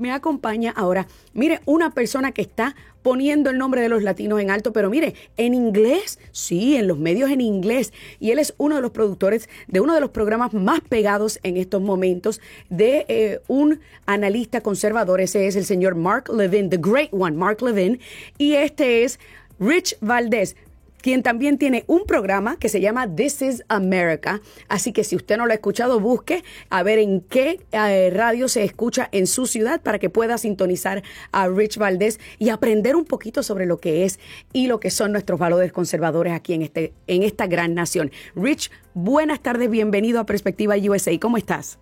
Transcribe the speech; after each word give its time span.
me 0.00 0.12
acompaña 0.12 0.72
ahora, 0.74 1.06
mire, 1.34 1.60
una 1.66 1.90
persona 1.90 2.32
que 2.32 2.42
está 2.42 2.74
poniendo 3.02 3.50
el 3.50 3.58
nombre 3.58 3.80
de 3.80 3.88
los 3.88 4.02
latinos 4.02 4.40
en 4.40 4.50
alto, 4.50 4.72
pero 4.72 4.90
mire, 4.90 5.14
en 5.36 5.54
inglés, 5.54 6.18
sí, 6.32 6.76
en 6.76 6.88
los 6.88 6.98
medios 6.98 7.30
en 7.30 7.40
inglés. 7.40 7.92
Y 8.18 8.30
él 8.30 8.38
es 8.38 8.54
uno 8.58 8.76
de 8.76 8.82
los 8.82 8.90
productores 8.90 9.48
de 9.68 9.80
uno 9.80 9.94
de 9.94 10.00
los 10.00 10.10
programas 10.10 10.52
más 10.52 10.80
pegados 10.80 11.38
en 11.42 11.56
estos 11.56 11.80
momentos 11.80 12.40
de 12.68 13.06
eh, 13.08 13.40
un 13.48 13.80
analista 14.06 14.60
conservador. 14.60 15.20
Ese 15.20 15.46
es 15.46 15.56
el 15.56 15.64
señor 15.64 15.94
Mark 15.94 16.30
Levin, 16.32 16.70
The 16.70 16.78
Great 16.78 17.10
One, 17.12 17.36
Mark 17.36 17.62
Levin. 17.62 18.00
Y 18.38 18.54
este 18.54 19.04
es 19.04 19.18
Rich 19.58 19.96
Valdez 20.00 20.56
quien 21.00 21.22
también 21.22 21.58
tiene 21.58 21.84
un 21.86 22.04
programa 22.06 22.58
que 22.58 22.68
se 22.68 22.80
llama 22.80 23.14
This 23.14 23.42
is 23.42 23.64
America. 23.68 24.40
Así 24.68 24.92
que 24.92 25.04
si 25.04 25.16
usted 25.16 25.36
no 25.36 25.46
lo 25.46 25.52
ha 25.52 25.54
escuchado, 25.54 26.00
busque 26.00 26.44
a 26.68 26.82
ver 26.82 26.98
en 26.98 27.20
qué 27.20 27.60
eh, 27.72 28.10
radio 28.12 28.48
se 28.48 28.64
escucha 28.64 29.08
en 29.12 29.26
su 29.26 29.46
ciudad 29.46 29.80
para 29.80 29.98
que 29.98 30.10
pueda 30.10 30.38
sintonizar 30.38 31.02
a 31.32 31.48
Rich 31.48 31.78
Valdés 31.78 32.20
y 32.38 32.50
aprender 32.50 32.96
un 32.96 33.04
poquito 33.04 33.42
sobre 33.42 33.66
lo 33.66 33.78
que 33.78 34.04
es 34.04 34.18
y 34.52 34.66
lo 34.66 34.80
que 34.80 34.90
son 34.90 35.12
nuestros 35.12 35.38
valores 35.38 35.72
conservadores 35.72 36.32
aquí 36.32 36.54
en, 36.54 36.62
este, 36.62 36.92
en 37.06 37.22
esta 37.22 37.46
gran 37.46 37.74
nación. 37.74 38.10
Rich, 38.34 38.70
buenas 38.94 39.40
tardes, 39.40 39.70
bienvenido 39.70 40.20
a 40.20 40.26
Perspectiva 40.26 40.76
USA. 40.76 41.18
¿Cómo 41.18 41.36
estás? 41.36 41.78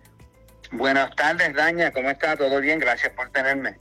Buenas 0.71 1.15
tardes, 1.15 1.53
Daña. 1.53 1.91
¿Cómo 1.91 2.09
está? 2.09 2.35
¿Todo 2.37 2.61
bien? 2.61 2.79
Gracias 2.79 3.11
por 3.13 3.29
tenerme. 3.31 3.77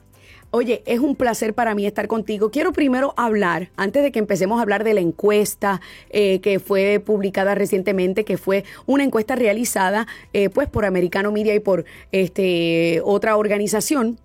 Oye, 0.50 0.82
es 0.86 1.00
un 1.00 1.14
placer 1.14 1.52
para 1.52 1.74
mí 1.74 1.84
estar 1.84 2.08
contigo. 2.08 2.50
Quiero 2.50 2.72
primero 2.72 3.12
hablar, 3.18 3.70
antes 3.76 4.02
de 4.02 4.10
que 4.10 4.18
empecemos 4.18 4.58
a 4.58 4.62
hablar 4.62 4.82
de 4.82 4.94
la 4.94 5.00
encuesta 5.00 5.82
eh, 6.08 6.40
que 6.40 6.58
fue 6.58 7.02
publicada 7.04 7.54
recientemente, 7.54 8.24
que 8.24 8.38
fue 8.38 8.64
una 8.86 9.04
encuesta 9.04 9.36
realizada 9.36 10.06
eh, 10.32 10.48
pues 10.48 10.66
por 10.66 10.86
Americano 10.86 11.32
Media 11.32 11.54
y 11.54 11.60
por 11.60 11.84
este 12.12 13.02
otra 13.04 13.36
organización. 13.36 14.18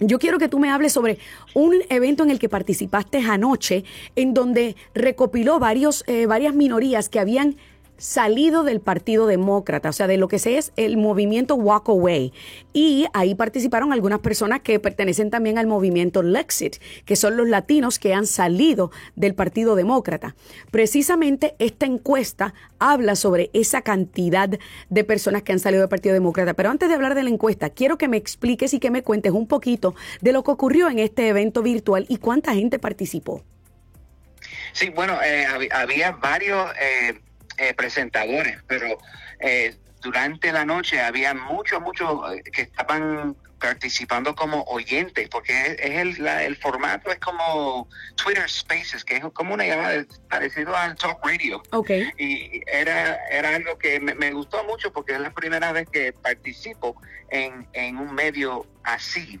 Yo 0.00 0.18
quiero 0.18 0.40
que 0.40 0.48
tú 0.48 0.58
me 0.58 0.70
hables 0.70 0.92
sobre 0.92 1.18
un 1.54 1.76
evento 1.88 2.24
en 2.24 2.30
el 2.30 2.40
que 2.40 2.48
participaste 2.48 3.18
anoche, 3.18 3.84
en 4.16 4.34
donde 4.34 4.74
recopiló 4.92 5.60
varios, 5.60 6.02
eh, 6.08 6.26
varias 6.26 6.52
minorías 6.54 7.08
que 7.08 7.20
habían 7.20 7.54
salido 7.96 8.64
del 8.64 8.80
Partido 8.80 9.26
Demócrata, 9.26 9.88
o 9.88 9.92
sea, 9.92 10.06
de 10.06 10.16
lo 10.16 10.28
que 10.28 10.38
se 10.38 10.58
es 10.58 10.72
el 10.76 10.96
movimiento 10.96 11.54
Walk 11.54 11.88
Away. 11.88 12.32
Y 12.72 13.06
ahí 13.12 13.34
participaron 13.34 13.92
algunas 13.92 14.20
personas 14.20 14.60
que 14.60 14.80
pertenecen 14.80 15.30
también 15.30 15.58
al 15.58 15.66
movimiento 15.66 16.22
Lexit, 16.22 16.76
que 17.04 17.16
son 17.16 17.36
los 17.36 17.48
latinos 17.48 17.98
que 17.98 18.14
han 18.14 18.26
salido 18.26 18.90
del 19.16 19.34
Partido 19.34 19.76
Demócrata. 19.76 20.34
Precisamente 20.70 21.54
esta 21.58 21.86
encuesta 21.86 22.54
habla 22.78 23.16
sobre 23.16 23.50
esa 23.52 23.82
cantidad 23.82 24.50
de 24.90 25.04
personas 25.04 25.42
que 25.42 25.52
han 25.52 25.60
salido 25.60 25.82
del 25.82 25.88
Partido 25.88 26.14
Demócrata. 26.14 26.54
Pero 26.54 26.70
antes 26.70 26.88
de 26.88 26.94
hablar 26.94 27.14
de 27.14 27.22
la 27.22 27.30
encuesta, 27.30 27.70
quiero 27.70 27.98
que 27.98 28.08
me 28.08 28.16
expliques 28.16 28.74
y 28.74 28.80
que 28.80 28.90
me 28.90 29.02
cuentes 29.02 29.32
un 29.32 29.46
poquito 29.46 29.94
de 30.20 30.32
lo 30.32 30.42
que 30.42 30.50
ocurrió 30.50 30.88
en 30.88 30.98
este 30.98 31.28
evento 31.28 31.62
virtual 31.62 32.06
y 32.08 32.18
cuánta 32.18 32.54
gente 32.54 32.78
participó. 32.78 33.42
Sí, 34.72 34.90
bueno, 34.90 35.16
eh, 35.24 35.46
había 35.72 36.12
varios... 36.12 36.68
Eh 36.80 37.20
eh, 37.58 37.74
presentadores, 37.74 38.58
pero 38.66 38.98
eh, 39.40 39.74
durante 40.00 40.52
la 40.52 40.64
noche 40.64 41.00
había 41.00 41.34
muchos, 41.34 41.80
muchos 41.80 42.32
eh, 42.32 42.42
que 42.52 42.62
estaban 42.62 43.36
participando 43.58 44.34
como 44.34 44.62
oyentes, 44.64 45.28
porque 45.30 45.52
es, 45.52 45.78
el, 45.80 46.26
el, 46.26 46.56
formato 46.56 47.10
es 47.10 47.18
como 47.18 47.88
Twitter 48.16 48.48
Spaces, 48.48 49.04
que 49.04 49.16
es 49.16 49.24
como 49.32 49.54
una 49.54 49.66
llamada 49.66 50.04
parecido 50.28 50.76
al 50.76 50.96
Talk 50.96 51.24
Radio. 51.24 51.62
Okay. 51.70 52.10
Y 52.18 52.60
era, 52.66 53.18
era 53.30 53.54
algo 53.54 53.78
que 53.78 54.00
me, 54.00 54.32
gustó 54.32 54.62
mucho 54.64 54.92
porque 54.92 55.14
es 55.14 55.20
la 55.20 55.32
primera 55.32 55.72
vez 55.72 55.88
que 55.88 56.12
participo 56.12 57.00
en, 57.30 57.66
en 57.72 57.96
un 57.96 58.14
medio 58.14 58.66
así 58.82 59.40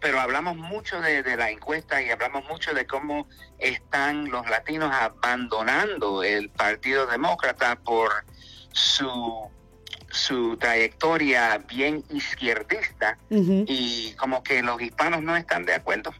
pero 0.00 0.20
hablamos 0.20 0.56
mucho 0.56 1.00
de, 1.00 1.36
la 1.36 1.50
encuesta 1.50 2.02
y 2.02 2.10
hablamos 2.10 2.44
mucho 2.48 2.72
de 2.74 2.86
cómo 2.86 3.26
están 3.58 4.30
los 4.30 4.48
latinos 4.48 4.92
abandonando 4.92 6.22
el 6.22 6.48
Partido 6.50 7.06
Demócrata 7.06 7.76
por 7.76 8.10
su 8.72 9.50
su 10.08 10.56
trayectoria 10.56 11.58
bien 11.68 12.02
izquierdista 12.10 13.18
y 13.28 14.12
como 14.14 14.42
que 14.42 14.62
los 14.62 14.80
hispanos 14.80 15.22
no 15.22 15.36
están 15.36 15.66
de 15.66 15.74
acuerdo. 15.74 16.14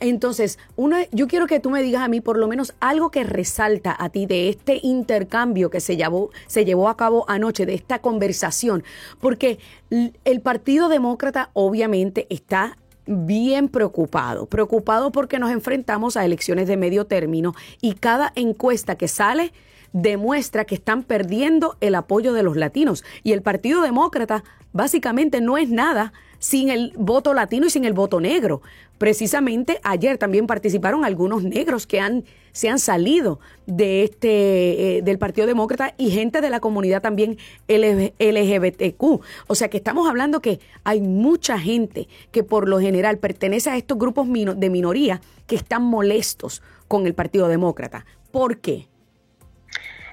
Entonces, 0.00 0.58
una, 0.76 1.08
yo 1.12 1.28
quiero 1.28 1.46
que 1.46 1.60
tú 1.60 1.70
me 1.70 1.82
digas 1.82 2.02
a 2.02 2.08
mí 2.08 2.20
por 2.20 2.36
lo 2.36 2.48
menos 2.48 2.74
algo 2.80 3.10
que 3.10 3.22
resalta 3.24 3.94
a 3.98 4.08
ti 4.08 4.26
de 4.26 4.48
este 4.48 4.80
intercambio 4.82 5.70
que 5.70 5.80
se 5.80 5.96
llevó, 5.96 6.30
se 6.46 6.64
llevó 6.64 6.88
a 6.88 6.96
cabo 6.96 7.24
anoche, 7.28 7.64
de 7.64 7.74
esta 7.74 8.00
conversación, 8.00 8.84
porque 9.20 9.58
el 9.90 10.40
Partido 10.40 10.88
Demócrata 10.88 11.50
obviamente 11.52 12.26
está 12.28 12.76
bien 13.06 13.68
preocupado, 13.68 14.46
preocupado 14.46 15.12
porque 15.12 15.38
nos 15.38 15.50
enfrentamos 15.50 16.16
a 16.16 16.24
elecciones 16.24 16.68
de 16.68 16.76
medio 16.76 17.06
término 17.06 17.54
y 17.80 17.94
cada 17.94 18.32
encuesta 18.34 18.96
que 18.96 19.08
sale 19.08 19.52
demuestra 19.92 20.64
que 20.64 20.74
están 20.74 21.02
perdiendo 21.02 21.76
el 21.80 21.94
apoyo 21.94 22.32
de 22.32 22.42
los 22.42 22.56
latinos. 22.56 23.04
Y 23.22 23.32
el 23.32 23.42
Partido 23.42 23.80
Demócrata 23.82 24.42
básicamente 24.72 25.40
no 25.40 25.56
es 25.56 25.70
nada 25.70 26.12
sin 26.38 26.70
el 26.70 26.92
voto 26.96 27.34
latino 27.34 27.66
y 27.66 27.70
sin 27.70 27.84
el 27.84 27.92
voto 27.92 28.20
negro. 28.20 28.62
Precisamente 28.98 29.80
ayer 29.82 30.18
también 30.18 30.46
participaron 30.46 31.04
algunos 31.04 31.42
negros 31.42 31.86
que 31.86 32.00
han, 32.00 32.24
se 32.52 32.68
han 32.68 32.78
salido 32.78 33.40
de 33.66 34.04
este, 34.04 34.98
eh, 34.98 35.02
del 35.02 35.18
Partido 35.18 35.46
Demócrata 35.46 35.94
y 35.98 36.10
gente 36.10 36.40
de 36.40 36.48
la 36.48 36.60
comunidad 36.60 37.02
también 37.02 37.36
LGBTQ. 37.68 39.02
O 39.48 39.54
sea 39.54 39.68
que 39.68 39.76
estamos 39.76 40.08
hablando 40.08 40.40
que 40.40 40.60
hay 40.84 41.00
mucha 41.00 41.58
gente 41.58 42.08
que 42.30 42.44
por 42.44 42.68
lo 42.68 42.78
general 42.78 43.18
pertenece 43.18 43.70
a 43.70 43.76
estos 43.76 43.98
grupos 43.98 44.28
de 44.32 44.70
minoría 44.70 45.20
que 45.46 45.56
están 45.56 45.82
molestos 45.82 46.62
con 46.86 47.06
el 47.06 47.14
Partido 47.14 47.48
Demócrata. 47.48 48.06
¿Por 48.30 48.58
qué? 48.58 48.88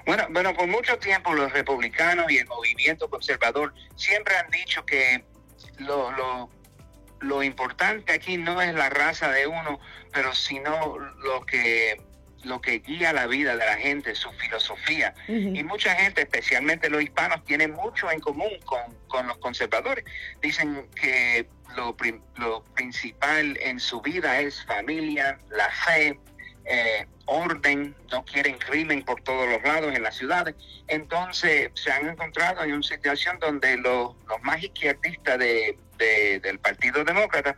Bueno, 0.04 0.24
bueno, 0.30 0.54
por 0.54 0.66
mucho 0.66 0.98
tiempo 0.98 1.32
los 1.32 1.52
republicanos 1.52 2.30
y 2.30 2.38
el 2.38 2.46
movimiento 2.46 3.08
conservador 3.08 3.72
siempre 3.94 4.34
han 4.36 4.50
dicho 4.50 4.84
que 4.84 5.24
lo, 5.82 6.10
lo, 6.12 6.50
lo 7.20 7.42
importante 7.42 8.12
aquí 8.12 8.36
no 8.36 8.60
es 8.60 8.74
la 8.74 8.90
raza 8.90 9.30
de 9.30 9.46
uno, 9.46 9.80
pero 10.12 10.34
sino 10.34 10.98
lo 10.98 11.40
que 11.42 11.96
lo 12.44 12.60
que 12.60 12.80
guía 12.80 13.12
la 13.12 13.26
vida 13.26 13.56
de 13.56 13.64
la 13.64 13.76
gente, 13.76 14.14
su 14.14 14.30
filosofía. 14.32 15.14
Y 15.28 15.62
mucha 15.62 15.94
gente, 15.94 16.22
especialmente 16.22 16.90
los 16.90 17.02
hispanos, 17.02 17.44
tienen 17.44 17.72
mucho 17.72 18.10
en 18.10 18.20
común 18.20 18.50
con, 18.64 19.26
los 19.26 19.38
conservadores. 19.38 20.04
Dicen 20.40 20.88
que 20.94 21.46
lo, 21.76 21.96
lo, 22.36 22.64
principal 22.74 23.56
en 23.60 23.78
su 23.78 24.00
vida 24.00 24.40
es 24.40 24.64
familia, 24.64 25.38
la 25.50 25.70
fe, 25.70 26.18
eh, 26.64 27.06
orden, 27.26 27.94
no 28.10 28.24
quieren 28.24 28.58
crimen 28.58 29.04
por 29.04 29.20
todos 29.22 29.48
los 29.48 29.62
lados 29.62 29.94
en 29.94 30.02
las 30.02 30.16
ciudades. 30.16 30.54
Entonces 30.88 31.70
se 31.74 31.92
han 31.92 32.08
encontrado 32.08 32.62
en 32.62 32.72
una 32.72 32.82
situación 32.82 33.38
donde 33.38 33.76
los, 33.78 34.14
más 34.42 34.62
izquierdistas 34.62 35.38
de, 35.38 35.78
del 36.42 36.58
Partido 36.58 37.04
Demócrata 37.04 37.56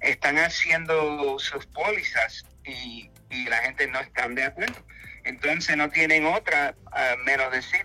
están 0.00 0.38
haciendo 0.38 1.38
sus 1.38 1.66
pólizas 1.66 2.44
y, 2.64 3.10
la 3.48 3.56
gente 3.58 3.86
no 3.86 3.98
está 4.00 4.28
de 4.28 4.44
acuerdo. 4.44 4.84
Entonces 5.24 5.74
no 5.76 5.88
tienen 5.88 6.26
otra 6.26 6.74
menos 7.24 7.50
decir, 7.50 7.82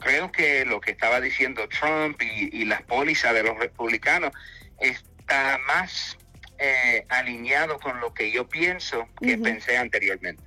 creo 0.00 0.32
que 0.32 0.64
lo 0.64 0.80
que 0.80 0.90
estaba 0.90 1.20
diciendo 1.20 1.68
Trump 1.68 2.20
y 2.20 2.64
las 2.64 2.82
pólizas 2.82 3.32
de 3.32 3.44
los 3.44 3.56
republicanos 3.58 4.32
está 4.80 5.58
más 5.68 6.18
eh, 6.64 7.04
alineado 7.08 7.80
con 7.80 7.98
lo 7.98 8.14
que 8.14 8.30
yo 8.30 8.48
pienso 8.48 9.08
que 9.20 9.36
pensé 9.36 9.76
anteriormente. 9.76 10.44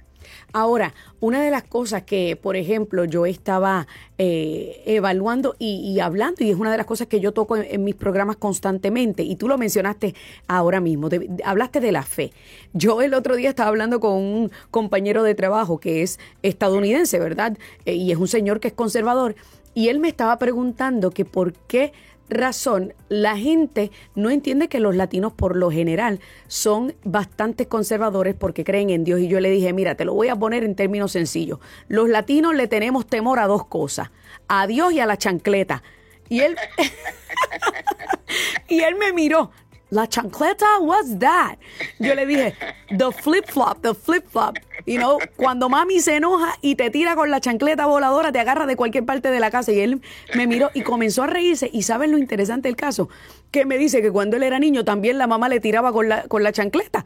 Ahora, 0.54 0.94
una 1.20 1.42
de 1.42 1.52
las 1.52 1.64
cosas 1.64 2.04
que, 2.04 2.38
por 2.42 2.56
ejemplo, 2.56 3.04
yo 3.04 3.26
estaba 3.26 3.88
eh, 4.18 4.82
evaluando 4.86 5.58
y, 5.60 6.00
hablando, 6.00 6.46
y 6.46 6.52
es 6.52 6.56
una 6.56 6.72
de 6.72 6.78
las 6.78 6.86
cosas 6.86 7.08
que 7.08 7.20
yo 7.20 7.34
toco 7.34 7.58
en, 7.58 7.84
mis 7.84 7.96
programas 7.96 8.38
constantemente, 8.38 9.24
y 9.24 9.36
tú 9.36 9.50
lo 9.50 9.58
mencionaste 9.58 10.16
ahora 10.48 10.80
mismo, 10.80 11.10
hablaste 11.44 11.82
de 11.82 11.92
la 11.92 12.04
fe. 12.04 12.32
Yo 12.72 13.02
el 13.02 13.14
otro 13.14 13.36
día 13.36 13.50
estaba 13.50 13.68
hablando 13.68 14.00
con 14.00 14.14
un 14.14 14.52
compañero 14.72 15.24
de 15.24 15.36
trabajo 15.36 15.82
que 15.82 16.02
es 16.02 16.20
estadounidense, 16.42 17.20
¿verdad? 17.20 17.58
Eh, 17.86 17.96
y 17.96 18.14
es 18.14 18.18
un 18.18 18.30
señor 18.30 18.62
que 18.62 18.70
es 18.70 18.74
conservador, 18.74 19.36
y 19.74 19.90
él 19.90 20.00
me 20.00 20.08
estaba 20.08 20.40
preguntando 20.40 21.12
que 21.12 21.26
por 21.26 21.52
qué 21.54 21.92
razón, 22.30 22.94
la 23.10 23.38
gente 23.38 23.92
no 24.16 24.30
entiende 24.30 24.68
que 24.68 24.80
los 24.80 24.96
latinos 24.96 25.34
por 25.34 25.56
lo 25.56 25.72
general 25.72 26.20
son 26.48 26.94
bastante 27.04 27.68
conservadores 27.68 28.36
porque 28.36 28.64
creen 28.64 28.90
en 28.90 29.04
Dios. 29.04 29.20
Y 29.20 29.28
yo 29.28 29.40
le 29.40 29.50
dije, 29.50 29.74
mira, 29.74 29.96
te 29.96 30.06
lo 30.06 30.14
voy 30.14 30.30
a 30.30 30.36
poner 30.36 30.64
en 30.64 30.76
términos 30.76 31.12
sencillos. 31.12 31.60
Los 31.88 32.10
latinos 32.10 32.56
le 32.56 32.68
tenemos 32.68 33.06
temor 33.06 33.40
a 33.40 33.48
dos 33.48 33.66
cosas, 33.66 34.12
a 34.48 34.68
Dios 34.68 34.94
y 34.94 35.00
a 35.00 35.06
la 35.06 35.18
chancleta. 35.18 35.84
Y 36.30 36.40
él, 36.40 36.56
y 38.68 38.80
él 38.80 38.96
me 38.96 39.14
miró, 39.14 39.52
la 39.96 40.08
chancleta, 40.08 40.66
what's 40.82 41.18
that? 41.20 41.58
Yo 42.00 42.14
le 42.14 42.26
dije, 42.26 42.54
the 42.90 43.12
flip 43.12 43.46
flop, 43.48 43.82
the 43.82 43.94
flip 43.94 44.26
flop. 44.30 44.58
You 44.86 44.98
know, 44.98 45.18
cuando 45.38 45.70
mami 45.70 46.00
se 46.02 46.18
enoja 46.18 46.58
y 46.62 46.76
te 46.76 46.90
tira 46.90 47.16
con 47.16 47.32
la 47.32 47.40
chancleta 47.40 47.86
voladora, 47.86 48.32
te 48.32 48.40
agarra 48.40 48.66
de 48.66 48.76
cualquier 48.76 49.06
parte 49.06 49.32
de 49.32 49.40
la 49.40 49.50
casa. 49.50 49.72
Y 49.72 49.80
él 49.80 50.02
me 50.36 50.48
miró 50.48 50.70
y 50.74 50.82
comenzó 50.82 51.24
a 51.24 51.28
reírse. 51.28 51.70
Y 51.72 51.84
sabes 51.84 52.12
lo 52.12 52.18
interesante 52.18 52.68
del 52.68 52.76
caso, 52.76 53.10
que 53.52 53.66
me 53.66 53.78
dice 53.78 54.02
que 54.02 54.12
cuando 54.12 54.38
él 54.38 54.44
era 54.44 54.60
niño 54.60 54.84
también 54.84 55.18
la 55.18 55.28
mamá 55.28 55.50
le 55.50 55.60
tiraba 55.60 55.92
con 55.92 56.10
la, 56.10 56.24
con 56.24 56.44
la 56.44 56.52
chancleta. 56.52 57.06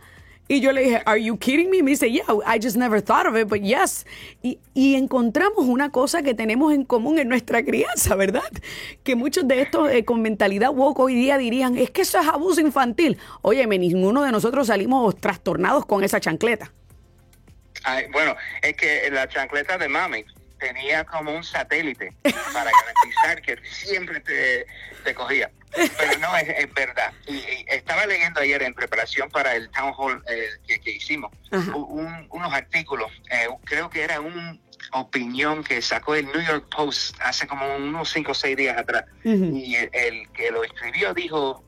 Y 0.52 0.62
yo 0.62 0.72
le 0.72 0.82
dije, 0.82 1.02
¿Are 1.06 1.22
you 1.22 1.38
kidding 1.38 1.70
me? 1.70 1.84
Me 1.84 1.92
dice, 1.92 2.10
Yeah, 2.10 2.26
I 2.44 2.60
just 2.60 2.76
never 2.76 3.04
thought 3.04 3.28
of 3.28 3.38
it, 3.38 3.48
but 3.48 3.62
yes. 3.62 4.08
Y, 4.42 4.60
y, 4.74 4.96
encontramos 4.96 5.66
una 5.66 5.92
cosa 5.92 6.24
que 6.24 6.34
tenemos 6.34 6.74
en 6.74 6.86
común 6.86 7.20
en 7.20 7.30
nuestra 7.30 7.64
crianza, 7.64 8.16
¿verdad? 8.16 8.52
Que 9.04 9.16
muchos 9.16 9.48
de 9.48 9.62
estos 9.62 9.92
eh, 9.92 10.04
con 10.04 10.24
mentalidad 10.24 10.72
woke 10.72 11.02
hoy 11.02 11.14
día 11.14 11.38
dirían, 11.38 11.78
es 11.78 11.92
que 11.92 12.02
eso 12.02 12.20
es 12.20 12.28
abuso 12.28 12.62
infantil. 12.62 13.20
Óyeme, 13.44 13.78
ninguno 13.78 14.24
de 14.24 14.32
nosotros 14.32 14.66
salimos 14.68 15.16
trastornados 15.18 15.86
con 15.86 16.04
esa 16.04 16.20
chancleta. 16.20 16.74
Ay, 17.84 18.06
bueno, 18.12 18.36
es 18.64 18.76
que 18.76 19.08
la 19.12 19.30
chancleta 19.30 19.78
de 19.78 19.88
mami 19.88 20.26
tenía 20.60 21.04
como 21.06 21.34
un 21.34 21.44
satélite 21.44 22.14
para 22.54 22.72
garantizar 22.72 23.42
que 23.42 23.58
siempre 23.70 24.20
te, 24.20 24.66
te 25.04 25.14
cogía. 25.14 25.50
Pero 25.76 26.18
no, 26.20 26.36
es, 26.36 26.74
verdad. 26.74 27.14
Y, 27.28 27.44
estaba 27.68 28.06
leyendo 28.06 28.40
ayer 28.42 28.64
en 28.64 28.74
preparación 28.74 29.30
para 29.30 29.56
el 29.56 29.70
town 29.70 29.94
hall 29.96 30.24
eh, 30.28 30.50
que, 30.84 30.92
hicimos 30.92 31.32
unos 31.52 32.54
artículos, 32.54 33.12
eh, 33.32 33.48
creo 33.66 33.90
que 33.90 34.04
era 34.04 34.20
una 34.20 34.58
opinión 34.92 35.64
que 35.64 35.82
sacó 35.82 36.16
el 36.16 36.26
New 36.26 36.42
York 36.42 36.68
Post 36.76 37.16
hace 37.22 37.48
como 37.48 37.76
unos 37.76 38.10
5 38.12 38.32
o 38.32 38.36
6 38.36 38.58
días 38.58 38.78
atrás. 38.78 39.06
Y 39.24 39.76
el, 39.76 40.30
que 40.32 40.52
lo 40.52 40.64
escribió 40.64 41.14
dijo 41.14 41.64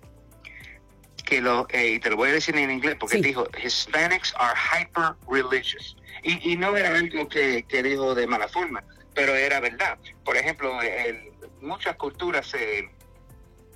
que 1.32 1.40
lo, 1.40 1.66
eh, 1.70 1.92
y 1.92 2.00
te 2.00 2.10
lo 2.10 2.18
voy 2.18 2.30
a 2.30 2.34
decir 2.34 2.58
en 2.58 2.70
inglés 2.70 2.98
porque 3.00 3.20
dijo, 3.20 3.48
Hispanics 3.64 4.34
are 4.38 4.54
hyper 4.54 5.16
religious. 5.30 5.96
Y, 6.24 6.58
no 6.58 6.76
era 6.76 6.90
algo 6.90 7.30
que, 7.30 7.64
que, 7.64 7.82
dijo 7.82 8.14
de 8.14 8.28
mala 8.28 8.50
forma, 8.50 8.84
pero 9.14 9.34
era 9.34 9.62
verdad. 9.62 9.98
Por 10.26 10.36
ejemplo, 10.36 10.82
el, 10.82 11.32
muchas 11.62 11.96
culturas 11.96 12.48
se, 12.48 12.90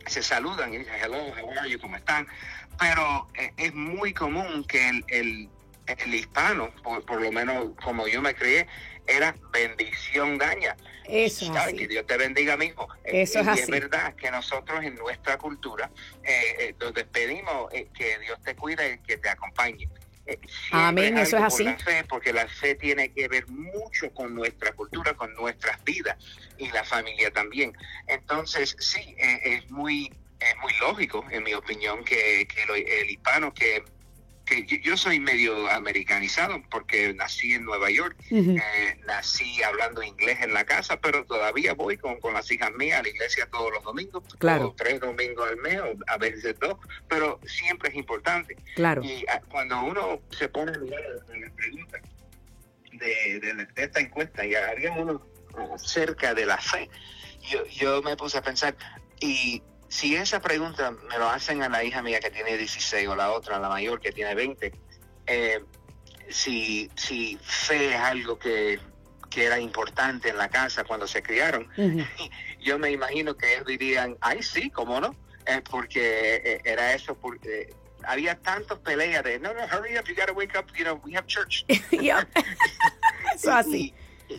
se 0.06 0.22
saludan 0.22 0.74
y 0.74 0.80
dicen, 0.80 0.96
hello, 1.02 1.18
how 1.42 1.60
are 1.60 1.70
you, 1.70 1.80
¿cómo 1.80 1.96
están? 1.96 2.28
Pero 2.78 3.30
eh, 3.36 3.54
es 3.56 3.74
muy 3.74 4.14
común 4.14 4.66
que 4.66 4.90
el, 4.90 5.06
el, 5.08 5.50
el 5.88 6.14
hispano, 6.14 6.72
por, 6.84 7.22
lo 7.22 7.32
menos 7.32 7.70
como 7.82 8.06
yo 8.06 8.22
me 8.22 8.36
crié, 8.36 8.68
era 9.08 9.36
bendición 9.52 10.38
daña. 10.38 10.76
Eso 11.08 11.54
es 11.56 11.74
Que 11.74 11.88
Dios 11.88 12.06
te 12.08 12.18
bendiga, 12.18 12.58
mismo. 12.58 12.88
Eso 13.04 13.40
es 13.40 13.46
y 13.46 13.50
así. 13.50 13.62
es 13.62 13.70
verdad 13.70 14.16
que 14.16 14.32
nosotros 14.32 14.84
en 14.84 14.96
nuestra 14.96 15.38
cultura 15.38 15.90
eh, 16.24 16.74
nos 16.80 16.94
despedimos 16.94 17.72
que 17.72 18.20
Dios 18.20 18.40
te 18.44 18.56
cuide 18.56 18.94
y 18.94 19.08
que 19.08 19.18
te 19.18 19.30
acompañe. 19.30 19.88
Amén, 20.72 21.18
eso 21.18 21.38
es 21.38 21.44
así. 21.44 21.64
La 21.64 21.78
fe, 21.78 22.04
porque 22.10 22.34
la 22.34 22.48
fe 22.48 22.76
tiene 22.76 23.12
que 23.14 23.28
ver 23.28 23.48
mucho 23.48 24.12
con 24.12 24.34
nuestra 24.34 24.72
cultura, 24.72 25.14
con 25.14 25.34
nuestras 25.36 25.84
vidas 25.84 26.18
y 26.58 26.72
la 26.72 26.84
familia 26.84 27.32
también. 27.32 27.74
Entonces, 28.08 28.76
sí, 28.80 29.16
eh, 29.20 29.40
es 29.44 29.70
muy 29.70 30.12
es 30.40 30.58
muy 30.58 30.74
lógico, 30.80 31.26
en 31.32 31.44
mi 31.44 31.54
opinión, 31.54 32.04
que, 32.04 32.48
que 32.48 32.64
el 33.02 33.10
hispano 33.10 33.54
que 33.54 33.84
que 34.46 34.66
yo, 34.66 34.96
soy 34.96 35.20
medio 35.20 35.70
americanizado 35.72 36.62
porque 36.70 37.14
nací 37.14 37.54
en 37.54 37.66
Nueva 37.66 37.90
York, 37.90 38.16
eh, 38.30 39.00
nací 39.08 39.62
hablando 39.64 40.04
inglés 40.04 40.38
en 40.42 40.54
la 40.54 40.66
casa, 40.66 41.00
pero 41.02 41.26
todavía 41.26 41.74
voy 41.74 41.98
con, 41.98 42.20
con 42.20 42.34
las 42.34 42.52
hijas 42.52 42.72
mías 42.74 43.00
a 43.00 43.04
la 43.04 43.10
iglesia 43.10 43.48
todos 43.52 43.72
los 43.74 43.84
domingos, 43.84 44.24
claro. 44.38 44.74
tres 44.78 45.00
domingos 45.00 45.50
al 45.50 45.58
mes, 45.58 45.80
o 45.80 45.96
a 46.08 46.18
veces 46.18 46.56
dos, 46.60 46.76
pero 47.08 47.40
siempre 47.46 47.90
es 47.90 47.96
importante. 47.96 48.56
Claro. 48.76 49.04
Y 49.04 49.26
ah, 49.30 49.42
cuando 49.50 49.84
uno 49.84 50.22
se 50.30 50.48
pone 50.48 50.74
a 50.74 50.78
mirar 50.78 51.02
la 51.28 51.52
pregunta 51.56 52.00
de, 52.94 53.40
de, 53.40 53.68
esta 53.76 54.00
encuesta 54.00 54.46
y 54.46 54.54
haríamos 54.54 55.22
uno 55.54 55.78
cerca 55.78 56.34
de 56.34 56.46
la 56.46 56.58
fe, 56.58 56.90
yo, 57.50 57.66
yo 57.66 58.02
me 58.04 58.16
puse 58.16 58.38
a 58.38 58.42
pensar, 58.42 58.76
y 59.20 59.62
si 59.96 60.14
esa 60.14 60.42
pregunta 60.42 60.92
me 60.92 61.18
lo 61.18 61.30
hacen 61.30 61.64
a 61.64 61.70
la 61.70 61.82
hija 61.82 62.02
mía 62.02 62.20
que 62.20 62.30
tiene 62.30 62.58
16 62.58 63.08
o 63.08 63.16
la 63.16 63.32
otra, 63.32 63.60
la 63.60 63.70
mayor 63.70 64.02
que 64.02 64.12
tiene 64.12 64.36
20, 64.36 64.74
eh, 65.26 65.64
si, 66.28 66.92
si 66.96 67.40
fe 67.42 67.94
es 67.94 68.02
algo 68.02 68.38
que, 68.38 68.80
era 69.38 69.60
importante 69.60 70.30
en 70.30 70.38
la 70.38 70.48
casa 70.48 70.86
cuando 70.86 71.08
se 71.08 71.22
criaron, 71.22 71.68
yo 72.62 72.80
me 72.80 72.92
imagino 72.92 73.36
que 73.36 73.54
ellos 73.54 73.66
dirían, 73.68 74.16
ay 74.22 74.42
sí, 74.42 74.70
¿cómo 74.70 75.02
no? 75.02 75.14
Eh, 75.46 75.62
porque 75.70 76.36
eh, 76.36 76.62
era 76.64 76.94
eso, 76.94 77.16
porque 77.16 77.74
había 78.04 78.40
tantos 78.40 78.80
peleas 78.80 79.26
de, 79.26 79.38
no, 79.40 79.54
no, 79.54 79.60
hurry 79.66 79.98
up, 79.98 80.06
you 80.08 80.16
gotta 80.16 80.32
wake 80.32 80.58
up, 80.58 80.66
you 80.78 80.86
know, 80.86 81.02
we 81.04 81.14
have 81.14 81.28
church. 81.28 81.66
eso 83.36 83.52
así. 83.52 83.94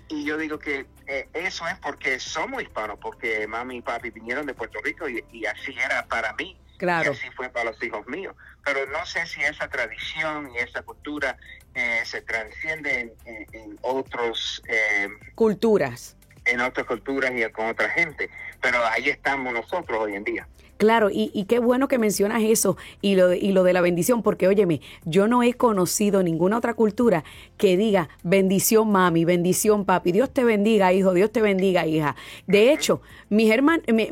Y, 0.08 0.24
yo 0.24 0.36
digo 0.36 0.58
que 0.58 0.86
eh, 1.06 1.28
eso 1.32 1.66
es 1.66 1.78
porque 1.78 2.18
somos 2.20 2.62
hispanos, 2.62 2.98
porque 3.00 3.46
mami 3.46 3.76
y 3.76 3.82
papi 3.82 4.10
vinieron 4.10 4.46
de 4.46 4.54
Puerto 4.54 4.80
Rico 4.82 5.08
y, 5.08 5.46
así 5.46 5.74
era 5.78 6.06
para 6.06 6.32
mí. 6.34 6.56
Claro. 6.78 7.10
Y 7.10 7.14
así 7.16 7.30
fue 7.34 7.48
para 7.48 7.70
los 7.70 7.82
hijos 7.82 8.06
míos. 8.06 8.34
Pero 8.64 8.86
no 8.86 9.06
sé 9.06 9.24
si 9.26 9.40
esa 9.42 9.68
tradición 9.68 10.50
y 10.54 10.58
esa 10.58 10.82
cultura 10.82 11.38
eh, 11.74 12.00
se 12.04 12.20
transciende 12.20 13.14
en, 13.24 13.46
en, 13.52 13.78
otros... 13.80 14.62
Eh, 14.68 15.08
culturas. 15.34 16.16
En 16.46 16.60
otras 16.60 16.86
culturas 16.86 17.32
y 17.34 17.42
con 17.52 17.66
otra 17.66 17.88
gente. 17.90 18.30
Pero 18.60 18.78
ahí 18.86 19.08
estamos 19.08 19.52
nosotros 19.52 19.98
hoy 20.00 20.14
en 20.14 20.24
día. 20.24 20.46
Claro, 20.76 21.08
y, 21.10 21.44
qué 21.48 21.58
bueno 21.58 21.88
que 21.88 21.98
mencionas 21.98 22.42
eso 22.42 22.76
y 23.00 23.14
lo, 23.14 23.28
de, 23.28 23.38
y 23.38 23.52
lo 23.52 23.62
de 23.62 23.72
la 23.72 23.80
bendición, 23.80 24.22
porque 24.22 24.46
óyeme, 24.46 24.82
yo 25.06 25.26
no 25.26 25.42
he 25.42 25.54
conocido 25.54 26.22
ninguna 26.22 26.58
otra 26.58 26.74
cultura 26.74 27.24
que 27.56 27.78
diga 27.78 28.10
bendición 28.22 28.92
mami, 28.92 29.24
bendición 29.24 29.86
papi, 29.86 30.12
Dios 30.12 30.30
te 30.30 30.44
bendiga 30.44 30.92
hijo, 30.92 31.14
Dios 31.14 31.32
te 31.32 31.40
bendiga 31.40 31.86
hija. 31.86 32.14
De 32.46 32.72
hecho, 32.72 33.00
mis, 33.30 33.50
herman, 33.50 33.82
mi, 33.90 34.10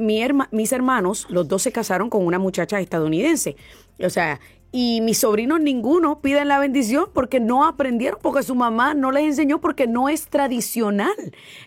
mis 0.53 0.73
hermanos, 0.73 1.27
los 1.29 1.47
dos 1.49 1.61
se 1.61 1.71
casaron 1.71 2.09
con 2.09 2.25
una 2.25 2.39
muchacha 2.39 2.81
estadounidense. 2.81 3.57
O 4.03 4.09
sea, 4.09 4.41
y 4.77 5.03
mis 5.03 5.19
sobrinos 5.19 5.61
ninguno 5.61 6.19
piden 6.21 6.49
la 6.49 6.59
bendición 6.59 7.07
porque 7.15 7.39
no 7.39 7.65
aprendieron, 7.65 8.19
porque 8.21 8.43
su 8.43 8.57
mamá 8.57 8.93
no 8.93 9.13
les 9.13 9.23
enseñó, 9.23 9.61
porque 9.61 9.87
no 9.87 10.09
es 10.09 10.27
tradicional. 10.27 11.15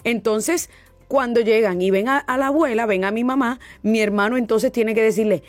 Entonces, 0.03 0.69
cuando 1.07 1.39
llegan 1.39 1.81
y 1.81 1.89
ven 1.89 2.09
a, 2.09 2.25
la 2.27 2.47
abuela, 2.47 2.85
ven 2.85 3.05
a 3.05 3.11
mi 3.11 3.23
mamá, 3.23 3.61
mi 3.81 4.01
hermano 4.01 4.35
entonces 4.35 4.73
tiene 4.73 4.93
que 4.93 5.01
decirle, 5.01 5.41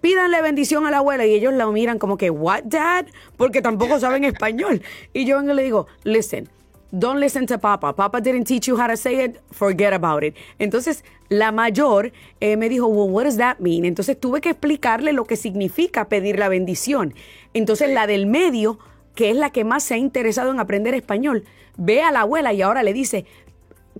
pídanle 0.00 0.40
bendición 0.40 0.86
a 0.86 0.90
la 0.90 0.98
abuela 0.98 1.26
y 1.26 1.34
ellos 1.34 1.52
la 1.52 1.66
miran 1.66 1.98
como 1.98 2.16
que, 2.16 2.30
what 2.30 2.62
dad? 2.64 3.04
Porque 3.36 3.60
tampoco 3.60 4.00
saben 4.00 4.24
español. 4.24 4.80
Y 5.12 5.26
yo 5.26 5.42
le 5.42 5.62
digo, 5.62 5.88
listen, 6.04 6.48
don't 6.92 7.18
listen 7.18 7.46
to 7.46 7.58
papa. 7.58 7.94
Papa 7.94 8.20
didn't 8.20 8.44
teach 8.44 8.68
you 8.68 8.76
how 8.76 8.86
to 8.86 8.96
say 8.96 9.24
it, 9.24 9.40
forget 9.50 9.92
about 9.92 10.22
it. 10.22 10.36
Entonces, 10.58 11.02
la 11.28 11.50
mayor 11.50 12.12
eh, 12.40 12.56
me 12.56 12.68
dijo, 12.68 12.86
well, 12.86 13.08
what 13.08 13.24
does 13.24 13.38
that 13.38 13.58
mean? 13.58 13.84
Entonces 13.84 14.20
tuve 14.20 14.40
que 14.40 14.50
explicarle 14.50 15.12
lo 15.12 15.24
que 15.24 15.36
significa 15.36 16.08
pedir 16.08 16.38
la 16.38 16.48
bendición. 16.48 17.14
Entonces, 17.54 17.90
la 17.90 18.06
del 18.06 18.26
medio, 18.26 18.78
que 19.14 19.30
es 19.30 19.36
la 19.36 19.50
que 19.50 19.64
más 19.64 19.82
se 19.82 19.94
ha 19.94 19.96
interesado 19.96 20.50
en 20.50 20.60
aprender 20.60 20.94
español, 20.94 21.44
ve 21.76 22.02
a 22.02 22.12
la 22.12 22.20
abuela 22.20 22.52
y 22.52 22.60
ahora 22.60 22.82
le 22.82 22.92
dice, 22.92 23.24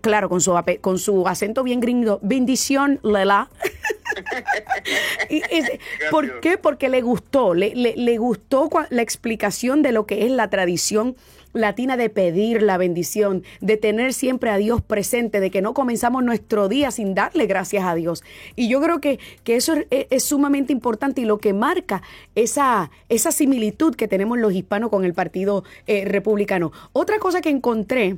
claro, 0.03 0.29
con 0.29 0.43
su, 0.43 0.55
con 0.83 0.99
su 0.99 1.27
acento 1.27 1.63
bien 1.63 1.81
gringo, 1.81 2.19
bendición, 2.23 3.01
Lela. 3.03 3.49
¿Por 6.11 6.41
qué? 6.41 6.59
Porque 6.59 6.91
le 6.91 7.01
gustó, 7.01 7.55
le, 7.55 7.75
le, 7.75 8.19
gustó 8.19 8.69
la 8.91 9.01
explicación 9.01 9.81
de 9.81 9.93
lo 9.93 10.07
que 10.07 10.27
es 10.27 10.31
la 10.31 10.51
tradición 10.51 11.17
latina 11.53 11.97
de 11.97 12.11
pedir 12.11 12.63
la 12.63 12.77
bendición, 12.77 13.45
de 13.61 13.77
tener 13.77 14.13
siempre 14.13 14.51
a 14.51 14.57
Dios 14.57 14.83
presente, 14.83 15.41
de 15.41 15.51
que 15.51 15.63
no 15.63 15.75
comenzamos 15.75 16.23
nuestro 16.23 16.69
día 16.69 16.91
sin 16.91 17.15
darle 17.15 17.47
gracias 17.47 17.85
a 17.85 17.95
Dios. 17.95 18.23
Y 18.57 18.69
yo 18.69 18.81
creo 18.81 19.01
que, 19.01 19.19
que 19.45 19.57
eso 19.57 19.75
es, 19.91 20.25
sumamente 20.25 20.73
importante 20.73 21.21
y 21.21 21.25
lo 21.25 21.39
que 21.39 21.53
marca 21.53 22.03
esa, 22.35 22.91
esa 23.09 23.33
similitud 23.33 23.95
que 23.95 24.09
tenemos 24.09 24.39
los 24.39 24.53
hispanos 24.53 24.91
con 24.91 25.05
el 25.05 25.15
Partido 25.15 25.65
eh, 25.87 26.05
Republicano. 26.05 26.73
Otra 26.93 27.19
cosa 27.19 27.41
que 27.41 27.51
encontré 27.51 28.17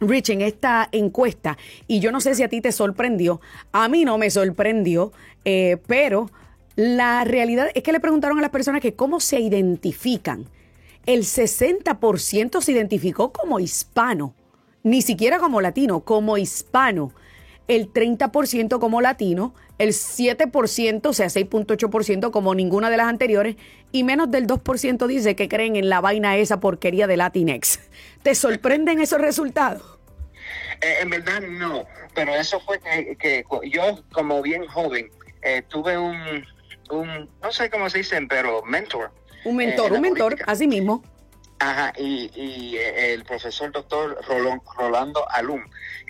Rich, 0.00 0.30
en 0.30 0.40
esta 0.40 0.88
encuesta, 0.92 1.58
y 1.86 2.00
yo 2.00 2.10
no 2.10 2.22
sé 2.22 2.34
si 2.34 2.42
a 2.42 2.48
ti 2.48 2.62
te 2.62 2.72
sorprendió, 2.72 3.42
a 3.70 3.86
mí 3.88 4.06
no 4.06 4.16
me 4.16 4.30
sorprendió, 4.30 5.12
eh, 5.44 5.76
pero 5.86 6.30
la 6.74 7.24
realidad 7.24 7.68
es 7.74 7.82
que 7.82 7.92
le 7.92 8.00
preguntaron 8.00 8.38
a 8.38 8.40
las 8.40 8.50
personas 8.50 8.80
que 8.80 8.94
cómo 8.94 9.20
se 9.20 9.40
identifican. 9.40 10.46
El 11.06 11.22
60% 11.22 12.60
se 12.60 12.72
identificó 12.72 13.32
como 13.32 13.58
hispano, 13.58 14.34
ni 14.82 15.02
siquiera 15.02 15.38
como 15.38 15.60
latino, 15.60 16.00
como 16.00 16.36
hispano. 16.36 17.12
El 17.68 17.92
30% 17.92 18.78
como 18.80 19.00
latino, 19.00 19.54
el 19.78 19.90
7%, 19.90 21.06
o 21.06 21.12
sea, 21.12 21.26
6.8% 21.26 22.30
como 22.30 22.54
ninguna 22.54 22.90
de 22.90 22.96
las 22.96 23.06
anteriores, 23.06 23.56
y 23.92 24.04
menos 24.04 24.30
del 24.30 24.46
2% 24.46 25.06
dice 25.06 25.36
que 25.36 25.48
creen 25.48 25.76
en 25.76 25.88
la 25.88 26.00
vaina 26.00 26.36
esa 26.36 26.60
porquería 26.60 27.06
de 27.06 27.16
Latinex. 27.16 27.80
¿Te 28.22 28.34
sorprenden 28.34 29.00
esos 29.00 29.20
resultados? 29.20 29.82
Eh, 30.82 30.96
en 31.00 31.10
verdad 31.10 31.40
no, 31.40 31.84
pero 32.14 32.34
eso 32.34 32.60
fue 32.60 32.80
que, 32.80 33.44
yo 33.70 34.02
como 34.12 34.42
bien 34.42 34.66
joven 34.66 35.10
eh, 35.42 35.62
tuve 35.68 35.96
un, 35.96 36.44
un, 36.90 37.28
no 37.42 37.52
sé 37.52 37.70
cómo 37.70 37.88
se 37.88 37.98
dicen, 37.98 38.28
pero 38.28 38.62
mentor. 38.64 39.12
Un 39.44 39.56
mentor, 39.56 39.92
un 39.92 40.00
mentor, 40.00 40.36
así 40.46 40.66
mismo. 40.66 41.02
Ajá, 41.60 41.92
y, 41.98 42.30
y 42.34 42.76
eh, 42.76 43.12
el 43.12 43.24
profesor 43.24 43.70
doctor 43.70 44.18
Rolando 44.76 45.30
Alum. 45.30 45.62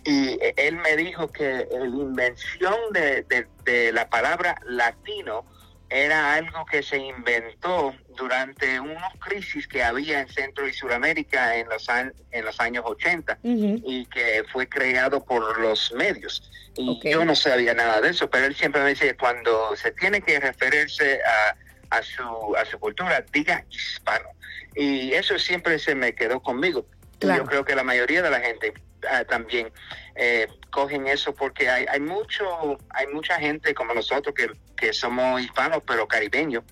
Y 0.05 0.39
él 0.57 0.77
me 0.77 0.97
dijo 0.97 1.29
que 1.29 1.67
la 1.71 1.85
invención 1.85 2.75
de, 2.93 3.25
de, 3.65 3.93
la 3.93 4.09
palabra 4.09 4.59
latino 4.65 5.45
era 5.91 6.35
algo 6.35 6.65
que 6.67 6.83
se 6.83 6.99
inventó 6.99 7.93
durante 8.17 8.79
unos 8.79 9.13
crisis 9.19 9.67
que 9.67 9.83
había 9.83 10.21
en 10.21 10.29
Centro 10.29 10.67
y 10.69 10.73
Sudamérica 10.73 11.57
en 11.57 11.69
los, 11.69 11.89
en 11.89 12.45
los 12.45 12.61
años 12.61 12.85
80 12.87 13.41
y 13.43 14.07
que 14.07 14.45
fue 14.53 14.69
creado 14.69 15.23
por 15.25 15.59
los 15.59 15.93
medios. 15.93 16.49
Y 16.77 17.01
yo 17.11 17.25
no 17.25 17.35
sabía 17.35 17.75
nada 17.75 18.01
de 18.01 18.11
eso, 18.11 18.31
pero 18.31 18.47
él 18.47 18.55
siempre 18.55 18.83
me 18.83 18.91
dice 18.91 19.17
cuando 19.17 19.75
se 19.75 19.91
tiene 19.91 20.23
que 20.23 20.39
referirse 20.39 21.21
a, 21.25 21.57
a, 21.91 22.03
su, 22.03 22.57
a 22.57 22.65
su 22.65 22.79
cultura, 22.79 23.25
diga 23.33 23.65
hispano. 23.71 24.29
Y 24.75 25.13
eso 25.13 25.39
siempre 25.39 25.79
se 25.79 25.95
me 25.95 26.15
quedó 26.15 26.41
conmigo. 26.41 26.87
yo 27.21 27.45
creo 27.45 27.65
que 27.65 27.75
la 27.75 27.85
mayoría 27.85 28.23
de 28.23 28.31
la 28.31 28.41
gente 28.41 28.73
ah, 29.11 29.25
también 29.25 29.71
eh, 30.15 30.47
cogen 30.71 31.07
eso 31.07 31.35
porque 31.35 31.69
hay, 31.69 31.85
hay 31.89 32.01
mucho 32.01 32.79
hay 32.91 33.07
mucha 33.09 33.39
gente 33.39 33.75
como 33.75 33.93
nosotros 33.93 34.35
que, 34.35 34.51
que 34.77 34.93
somos 34.93 35.41
hispanos 35.41 35.83
pero 35.87 36.07
caribeños 36.07 36.63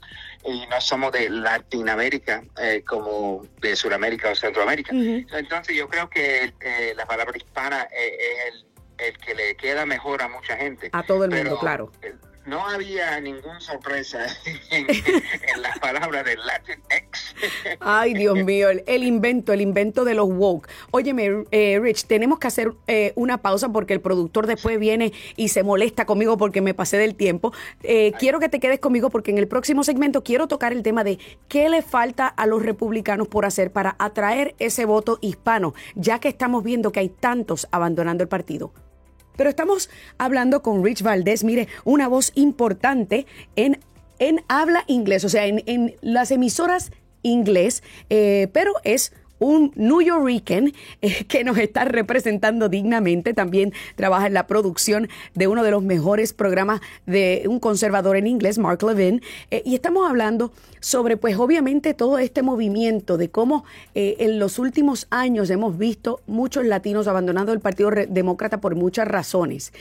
y 0.45 0.67
no 0.67 0.81
somos 0.81 1.13
de 1.13 1.29
Latinoamérica 1.29 2.43
eh, 2.63 2.83
como 2.87 3.43
de 3.61 3.75
Sudamérica 3.75 4.31
o 4.31 4.37
Centroamérica. 4.37 4.93
Entonces 4.93 5.77
yo 5.77 5.89
creo 5.89 6.09
que 6.09 6.53
eh, 6.61 6.95
la 6.97 7.05
palabra 7.07 7.37
hispana 7.37 7.89
es 7.93 8.55
el, 8.55 9.07
el, 9.07 9.19
que 9.19 9.35
le 9.35 9.57
queda 9.57 9.85
mejor 9.85 10.23
a 10.23 10.29
mucha 10.29 10.57
gente. 10.57 10.91
A 10.93 11.03
todo 11.03 11.25
el 11.25 11.31
mundo, 11.33 11.59
claro 11.59 11.91
no 12.49 12.67
había 12.67 13.21
ninguna 13.21 13.61
sorpresa 13.61 14.27
en, 14.71 14.87
las 15.63 15.79
palabras 15.79 16.25
de 16.25 16.37
Latinx. 16.37 17.35
Ay, 17.81 18.15
Dios 18.15 18.37
mío, 18.45 18.69
el, 18.71 19.05
invento, 19.05 19.53
el 19.53 19.61
invento 19.61 20.05
de 20.05 20.15
los 20.15 20.29
woke. 20.29 20.69
Óyeme, 20.91 21.45
eh, 21.51 21.79
Rich, 21.81 22.07
tenemos 22.07 22.39
que 22.39 22.47
hacer 22.47 22.73
eh, 22.87 23.13
una 23.17 23.39
pausa 23.39 23.69
porque 23.69 23.95
el 23.95 24.01
productor 24.01 24.47
después 24.47 24.79
viene 24.79 25.13
y 25.37 25.49
se 25.49 25.63
molesta 25.63 26.07
conmigo 26.07 26.39
porque 26.39 26.61
me 26.61 26.75
pasé 26.75 26.97
del 26.97 27.15
tiempo. 27.15 27.53
Eh, 27.83 28.13
quiero 28.19 28.41
que 28.41 28.49
te 28.49 28.61
quedes 28.61 28.81
conmigo 28.81 29.11
porque 29.11 29.31
en 29.31 29.39
el 29.39 29.49
próximo 29.49 29.85
segmento 29.85 30.25
quiero 30.25 30.49
tocar 30.49 30.73
el 30.73 30.83
tema 30.83 31.05
de 31.05 31.19
qué 31.49 31.69
le 31.69 31.83
falta 31.83 32.27
a 32.27 32.47
los 32.47 32.63
republicanos 32.63 33.29
por 33.29 33.45
hacer 33.45 33.73
para 33.73 33.97
atraer 33.99 34.55
ese 34.59 34.87
voto 34.87 35.19
hispano, 35.21 35.75
ya 35.95 36.19
que 36.19 36.29
estamos 36.29 36.65
viendo 36.65 36.93
que 36.93 37.01
hay 37.01 37.09
tantos 37.09 37.69
abandonando 37.71 38.23
el 38.23 38.29
partido. 38.29 38.73
Pero 39.39 39.51
estamos 39.51 39.89
hablando 40.19 40.63
con 40.63 40.85
Rich 40.85 41.03
Valdés, 41.03 41.45
mire, 41.45 41.69
una 41.85 42.09
voz 42.09 42.33
importante 42.35 43.25
en, 43.55 43.79
en 44.19 44.43
habla 44.49 44.83
inglés, 44.89 45.25
o 45.25 45.29
sea, 45.29 45.47
en, 45.47 45.63
en 45.67 45.95
las 46.03 46.33
emisoras 46.33 46.91
inglés, 47.23 47.85
eh, 48.11 48.49
pero 48.53 48.73
es 48.83 49.13
un 49.39 49.73
New 49.77 50.01
Yorker 50.01 50.73
eh, 51.01 51.25
que 51.29 51.45
nos 51.45 51.59
está 51.59 51.85
representando 51.85 52.69
dignamente. 52.69 53.35
También 53.35 53.73
trabaja 53.97 54.27
en 54.27 54.35
la 54.35 54.47
producción 54.47 55.09
de 55.35 55.49
uno 55.49 55.63
de 55.63 55.71
los 55.71 55.83
mejores 55.83 56.33
programas 56.33 56.81
de 57.07 57.45
un 57.49 57.61
conservador 57.61 58.17
en 58.17 58.27
inglés, 58.27 58.59
Mark 58.59 58.83
Levin. 58.83 59.23
Eh, 59.51 59.63
y 59.65 59.75
estamos 59.75 60.09
hablando 60.09 60.53
sobre, 60.81 61.17
pues 61.17 61.37
obviamente, 61.37 61.95
todo 61.95 62.19
este 62.19 62.43
movimiento 62.43 63.17
de 63.17 63.31
cómo 63.31 63.65
eh, 63.95 64.17
en 64.21 64.39
los 64.39 64.59
últimos 64.59 65.07
años 65.11 65.51
hemos 65.51 65.79
visto 65.79 66.21
muchos 66.27 66.65
latinos 66.65 67.09
abandonando 67.09 67.53
el 67.53 67.61
Partido 67.61 67.91
Demócrata 68.09 68.61
por 68.61 68.75
muchas 68.75 69.09
razones. 69.09 69.73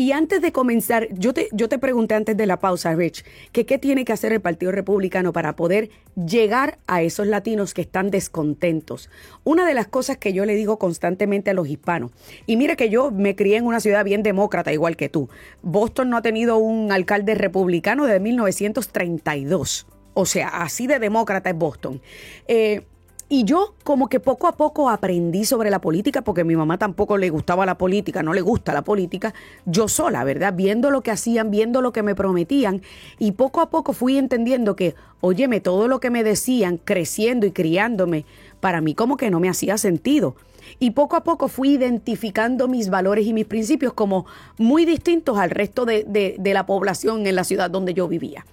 Y 0.00 0.12
antes 0.12 0.40
de 0.40 0.50
comenzar, 0.50 1.08
yo 1.12 1.34
te, 1.34 1.50
yo 1.52 1.68
te 1.68 1.78
pregunté 1.78 2.14
antes 2.14 2.34
de 2.34 2.46
la 2.46 2.58
pausa, 2.58 2.94
Rich, 2.94 3.22
que 3.52 3.66
qué 3.66 3.76
tiene 3.76 4.06
que 4.06 4.14
hacer 4.14 4.32
el 4.32 4.40
Partido 4.40 4.72
Republicano 4.72 5.34
para 5.34 5.56
poder 5.56 5.90
llegar 6.16 6.78
a 6.86 7.02
esos 7.02 7.26
latinos 7.26 7.74
que 7.74 7.82
están 7.82 8.10
descontentos. 8.10 9.10
Una 9.44 9.66
de 9.66 9.74
las 9.74 9.88
cosas 9.88 10.16
que 10.16 10.32
yo 10.32 10.46
le 10.46 10.54
digo 10.54 10.78
constantemente 10.78 11.50
a 11.50 11.52
los 11.52 11.68
hispanos, 11.68 12.12
y 12.46 12.56
mira 12.56 12.76
que 12.76 12.88
yo 12.88 13.10
me 13.10 13.36
crié 13.36 13.58
en 13.58 13.66
una 13.66 13.78
ciudad 13.78 14.02
bien 14.02 14.22
demócrata, 14.22 14.72
igual 14.72 14.96
que 14.96 15.10
tú. 15.10 15.28
Boston 15.60 16.08
no 16.08 16.16
ha 16.16 16.22
tenido 16.22 16.56
un 16.56 16.92
alcalde 16.92 17.34
republicano 17.34 18.06
desde 18.06 18.20
1932. 18.20 19.86
O 20.14 20.24
sea, 20.24 20.48
así 20.48 20.86
de 20.86 20.98
demócrata 20.98 21.50
es 21.50 21.56
Boston. 21.56 22.00
Eh, 22.48 22.86
y 23.32 23.44
yo 23.44 23.74
como 23.84 24.08
que 24.08 24.18
poco 24.18 24.48
a 24.48 24.56
poco 24.56 24.90
aprendí 24.90 25.44
sobre 25.44 25.70
la 25.70 25.80
política, 25.80 26.22
porque 26.22 26.40
a 26.40 26.44
mi 26.44 26.56
mamá 26.56 26.78
tampoco 26.78 27.16
le 27.16 27.30
gustaba 27.30 27.64
la 27.64 27.78
política, 27.78 28.24
no 28.24 28.34
le 28.34 28.40
gusta 28.40 28.74
la 28.74 28.82
política, 28.82 29.32
yo 29.66 29.86
sola, 29.86 30.24
¿verdad? 30.24 30.52
Viendo 30.52 30.90
lo 30.90 31.02
que 31.02 31.12
hacían, 31.12 31.48
viendo 31.48 31.80
lo 31.80 31.92
que 31.92 32.02
me 32.02 32.16
prometían, 32.16 32.82
y 33.20 33.30
poco 33.32 33.60
a 33.60 33.70
poco 33.70 33.92
fui 33.92 34.18
entendiendo 34.18 34.74
que, 34.74 34.96
óyeme, 35.20 35.60
todo 35.60 35.86
lo 35.86 36.00
que 36.00 36.10
me 36.10 36.24
decían, 36.24 36.80
creciendo 36.84 37.46
y 37.46 37.52
criándome, 37.52 38.26
para 38.58 38.80
mí 38.80 38.96
como 38.96 39.16
que 39.16 39.30
no 39.30 39.38
me 39.38 39.48
hacía 39.48 39.78
sentido. 39.78 40.34
Y 40.80 40.90
poco 40.90 41.14
a 41.14 41.22
poco 41.22 41.46
fui 41.46 41.74
identificando 41.74 42.66
mis 42.66 42.90
valores 42.90 43.28
y 43.28 43.32
mis 43.32 43.46
principios 43.46 43.92
como 43.92 44.26
muy 44.58 44.84
distintos 44.84 45.38
al 45.38 45.50
resto 45.50 45.84
de, 45.84 46.04
de 46.04 46.52
la 46.54 46.66
población 46.66 47.24
en 47.28 47.36
la 47.36 47.44
ciudad 47.44 47.70
donde 47.70 47.94
yo 47.94 48.08
vivía. 48.08 48.44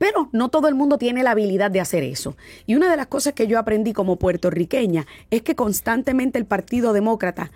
Pero 0.00 0.30
no 0.32 0.48
todo 0.48 0.66
el 0.66 0.74
mundo 0.74 0.96
tiene 0.96 1.22
la 1.22 1.32
habilidad 1.32 1.70
de 1.70 1.78
hacer 1.78 2.02
eso. 2.04 2.34
Y 2.64 2.74
una 2.74 2.90
de 2.90 2.96
las 2.96 3.08
cosas 3.08 3.34
que 3.34 3.46
yo 3.46 3.58
aprendí 3.58 3.92
como 3.92 4.16
puertorriqueña 4.16 5.06
es 5.30 5.42
que 5.42 5.54
constantemente 5.54 6.38
el 6.38 6.46
Partido 6.46 6.94
Demócrata 6.94 7.50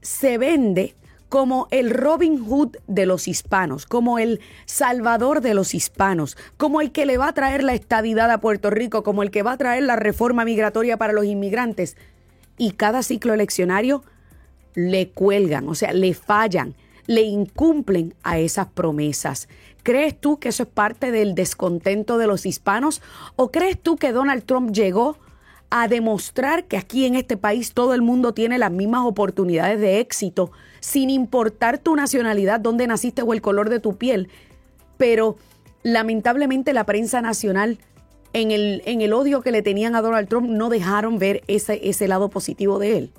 se 0.00 0.38
vende 0.38 0.94
como 1.28 1.66
el 1.72 1.90
Robin 1.90 2.38
Hood 2.38 2.76
de 2.86 3.04
los 3.04 3.26
hispanos, 3.26 3.84
como 3.84 4.20
el 4.20 4.40
salvador 4.64 5.40
de 5.40 5.54
los 5.54 5.74
hispanos, 5.74 6.36
como 6.56 6.80
el 6.80 6.92
que 6.92 7.04
le 7.04 7.18
va 7.18 7.26
a 7.26 7.34
traer 7.34 7.64
la 7.64 7.74
estadidad 7.74 8.30
a 8.30 8.38
Puerto 8.38 8.70
Rico, 8.70 9.02
como 9.02 9.24
el 9.24 9.32
que 9.32 9.42
va 9.42 9.50
a 9.50 9.58
traer 9.58 9.82
la 9.82 9.96
reforma 9.96 10.44
migratoria 10.44 10.98
para 10.98 11.12
los 11.12 11.24
inmigrantes. 11.24 11.96
Y 12.58 12.72
cada 12.72 13.02
ciclo 13.02 13.34
eleccionario 13.34 14.04
le 14.74 15.08
cuelgan, 15.08 15.68
o 15.68 15.74
sea, 15.74 15.92
le 15.92 16.14
fallan, 16.14 16.76
le 17.06 17.22
incumplen 17.22 18.14
a 18.22 18.38
esas 18.38 18.68
promesas. 18.68 19.48
¿Crees 19.82 20.18
tú 20.18 20.38
que 20.38 20.50
eso 20.50 20.62
es 20.64 20.68
parte 20.68 21.10
del 21.10 21.34
descontento 21.34 22.18
de 22.18 22.26
los 22.26 22.46
hispanos? 22.46 23.02
¿O 23.36 23.50
crees 23.50 23.80
tú 23.80 23.96
que 23.96 24.12
Donald 24.12 24.44
Trump 24.44 24.72
llegó 24.72 25.16
a 25.70 25.88
demostrar 25.88 26.64
que 26.64 26.76
aquí 26.76 27.06
en 27.06 27.14
este 27.14 27.36
país 27.36 27.72
todo 27.72 27.94
el 27.94 28.02
mundo 28.02 28.34
tiene 28.34 28.58
las 28.58 28.70
mismas 28.70 29.06
oportunidades 29.06 29.80
de 29.80 30.00
éxito, 30.00 30.52
sin 30.80 31.08
importar 31.08 31.78
tu 31.78 31.96
nacionalidad, 31.96 32.60
dónde 32.60 32.86
naciste 32.86 33.22
o 33.22 33.32
el 33.32 33.40
color 33.40 33.70
de 33.70 33.80
tu 33.80 33.96
piel? 33.96 34.28
Pero 34.98 35.36
lamentablemente 35.82 36.72
la 36.74 36.84
prensa 36.84 37.22
nacional, 37.22 37.78
en 38.34 38.50
el, 38.50 38.82
en 38.84 39.00
el 39.00 39.12
odio 39.12 39.40
que 39.40 39.50
le 39.50 39.62
tenían 39.62 39.96
a 39.96 40.02
Donald 40.02 40.28
Trump, 40.28 40.48
no 40.48 40.68
dejaron 40.68 41.18
ver 41.18 41.42
ese, 41.48 41.80
ese 41.88 42.06
lado 42.06 42.28
positivo 42.28 42.78
de 42.78 42.98
él. 42.98 43.12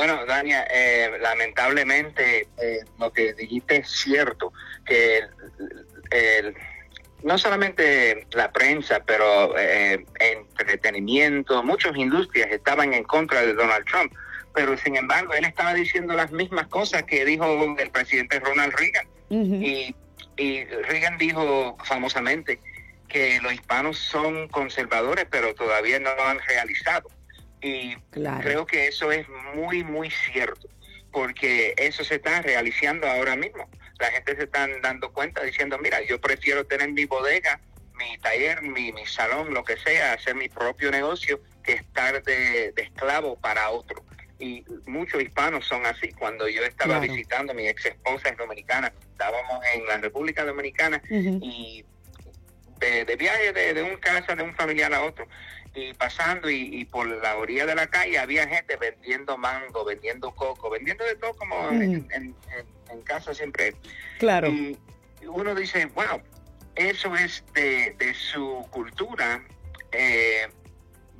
Bueno, 0.00 0.24
Dania, 0.24 0.66
eh, 0.70 1.10
lamentablemente 1.20 2.48
eh, 2.56 2.78
lo 2.98 3.12
que 3.12 3.34
dijiste 3.34 3.76
es 3.76 3.90
cierto, 3.90 4.50
que 4.86 5.20
no 7.22 7.36
solamente 7.36 8.26
la 8.32 8.50
prensa, 8.50 9.02
pero 9.04 9.54
eh, 9.58 10.02
entretenimiento, 10.18 11.62
muchas 11.62 11.94
industrias 11.98 12.50
estaban 12.50 12.94
en 12.94 13.04
contra 13.04 13.42
de 13.42 13.52
Donald 13.52 13.84
Trump, 13.84 14.10
pero 14.54 14.74
sin 14.78 14.96
embargo 14.96 15.34
él 15.34 15.44
estaba 15.44 15.74
diciendo 15.74 16.14
las 16.14 16.32
mismas 16.32 16.68
cosas 16.68 17.02
que 17.02 17.26
dijo 17.26 17.76
el 17.78 17.90
presidente 17.90 18.40
Ronald 18.40 18.72
Reagan. 18.78 19.06
y, 19.28 19.94
y 20.38 20.64
Reagan 20.64 21.18
dijo 21.18 21.76
famosamente 21.84 22.58
que 23.06 23.38
los 23.42 23.52
hispanos 23.52 23.98
son 23.98 24.48
conservadores, 24.48 25.26
pero 25.30 25.54
todavía 25.54 26.00
no 26.00 26.14
lo 26.14 26.24
han 26.24 26.38
realizado. 26.48 27.10
Y 27.62 27.94
creo 28.12 28.66
que 28.66 28.88
eso 28.88 29.12
es 29.12 29.26
muy, 29.54 29.84
muy 29.84 30.10
cierto, 30.10 30.68
porque 31.12 31.74
eso 31.76 32.04
se 32.04 32.16
está 32.16 32.40
realizando 32.42 33.06
ahora 33.06 33.36
mismo. 33.36 33.68
La 33.98 34.10
gente 34.10 34.36
se 34.36 34.44
está 34.44 34.66
dando 34.82 35.12
cuenta 35.12 35.42
diciendo, 35.42 35.78
mira, 35.78 36.00
yo 36.02 36.20
prefiero 36.20 36.66
tener 36.66 36.90
mi 36.90 37.04
bodega, 37.04 37.60
mi 37.98 38.16
taller, 38.18 38.62
mi, 38.62 38.92
mi 38.92 39.04
salón, 39.06 39.52
lo 39.52 39.62
que 39.62 39.76
sea, 39.76 40.14
hacer 40.14 40.34
mi 40.34 40.48
propio 40.48 40.90
negocio, 40.90 41.40
que 41.62 41.72
estar 41.72 42.22
de, 42.22 42.72
esclavo 42.76 43.36
para 43.36 43.68
otro. 43.70 44.02
Y 44.38 44.64
muchos 44.86 45.20
hispanos 45.20 45.66
son 45.66 45.84
así. 45.84 46.12
Cuando 46.12 46.48
yo 46.48 46.62
estaba 46.64 46.98
visitando, 46.98 47.52
mi 47.52 47.68
ex 47.68 47.84
esposa 47.84 48.30
es 48.30 48.38
dominicana, 48.38 48.90
estábamos 49.12 49.62
en 49.74 49.86
la 49.86 49.98
República 49.98 50.46
Dominicana 50.46 51.02
y 51.10 51.84
de, 52.78 53.16
viaje 53.16 53.52
de, 53.52 53.74
de 53.74 53.82
un 53.82 53.98
casa 53.98 54.34
de 54.34 54.42
un 54.42 54.54
familiar 54.54 54.94
a 54.94 55.02
otro 55.02 55.28
y 55.74 55.94
pasando 55.94 56.50
y, 56.50 56.84
por 56.86 57.06
la 57.06 57.36
orilla 57.36 57.66
de 57.66 57.74
la 57.74 57.86
calle 57.86 58.18
había 58.18 58.46
gente 58.48 58.76
vendiendo 58.76 59.36
mango, 59.38 59.84
vendiendo 59.84 60.32
coco, 60.32 60.70
vendiendo 60.70 61.04
de 61.04 61.14
todo 61.16 61.34
como 61.34 61.70
en, 61.70 62.34
casa 63.04 63.32
siempre. 63.34 63.74
Claro. 64.18 64.48
Y 64.48 64.76
uno 65.26 65.54
dice, 65.54 65.86
bueno, 65.86 66.20
eso 66.74 67.14
es 67.14 67.44
de, 67.54 68.14
su 68.14 68.66
cultura 68.70 69.44
eh, 69.92 70.48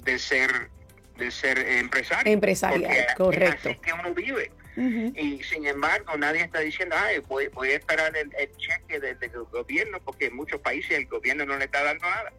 de 0.05 0.19
ser 0.19 0.71
de 1.17 1.31
ser 1.31 1.59
empresario. 1.59 2.33
Empresarial, 2.33 3.07
correcto. 3.17 3.69
Es 3.69 3.77
así 3.77 3.81
que 3.83 3.93
uno 3.93 4.15
vive. 4.15 4.51
Y 4.77 5.43
sin 5.43 5.67
embargo, 5.67 6.17
nadie 6.17 6.41
está 6.41 6.61
diciendo, 6.61 6.97
Ay, 6.99 7.19
voy, 7.29 7.49
voy 7.49 7.71
a 7.71 7.77
esperar 7.77 8.17
el, 8.17 8.31
cheque 8.57 8.99
del 8.99 9.19
gobierno, 9.53 10.01
porque 10.03 10.27
en 10.27 10.37
muchos 10.37 10.59
países 10.61 10.93
el 10.93 11.07
gobierno 11.07 11.45
no 11.45 11.59
le 11.59 11.67
está 11.67 11.83
dando 11.83 12.09
nada. 12.09 12.33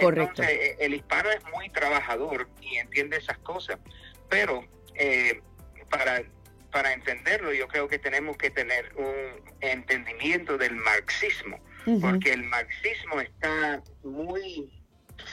Correcto. 0.00 0.42
Entonces, 0.42 0.70
eh, 0.70 0.76
el 0.80 0.94
hispano 0.94 1.30
es 1.30 1.44
muy 1.54 1.68
trabajador 1.70 2.48
y 2.60 2.76
entiende 2.76 3.16
esas 3.16 3.38
cosas, 3.38 3.78
pero 4.28 4.64
eh, 4.94 5.40
para, 5.90 6.22
para 6.70 6.92
entenderlo 6.92 7.52
yo 7.52 7.68
creo 7.68 7.88
que 7.88 7.98
tenemos 7.98 8.36
que 8.36 8.50
tener 8.50 8.92
un 8.96 9.42
entendimiento 9.60 10.56
del 10.58 10.74
marxismo, 10.76 11.58
porque 12.00 12.32
el 12.32 12.44
marxismo 12.44 13.20
está 13.20 13.82
muy 14.04 14.70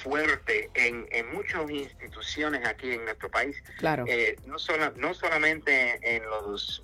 fuerte 0.03 0.69
en, 0.74 1.07
en 1.12 1.31
muchas 1.33 1.69
instituciones 1.69 2.65
aquí 2.65 2.91
en 2.91 3.05
nuestro 3.05 3.29
país. 3.29 3.55
Claro. 3.77 4.05
Eh, 4.07 4.36
no, 4.45 4.57
solo, 4.57 4.91
no 4.97 5.13
solamente 5.13 6.00
en 6.01 6.24
los 6.25 6.83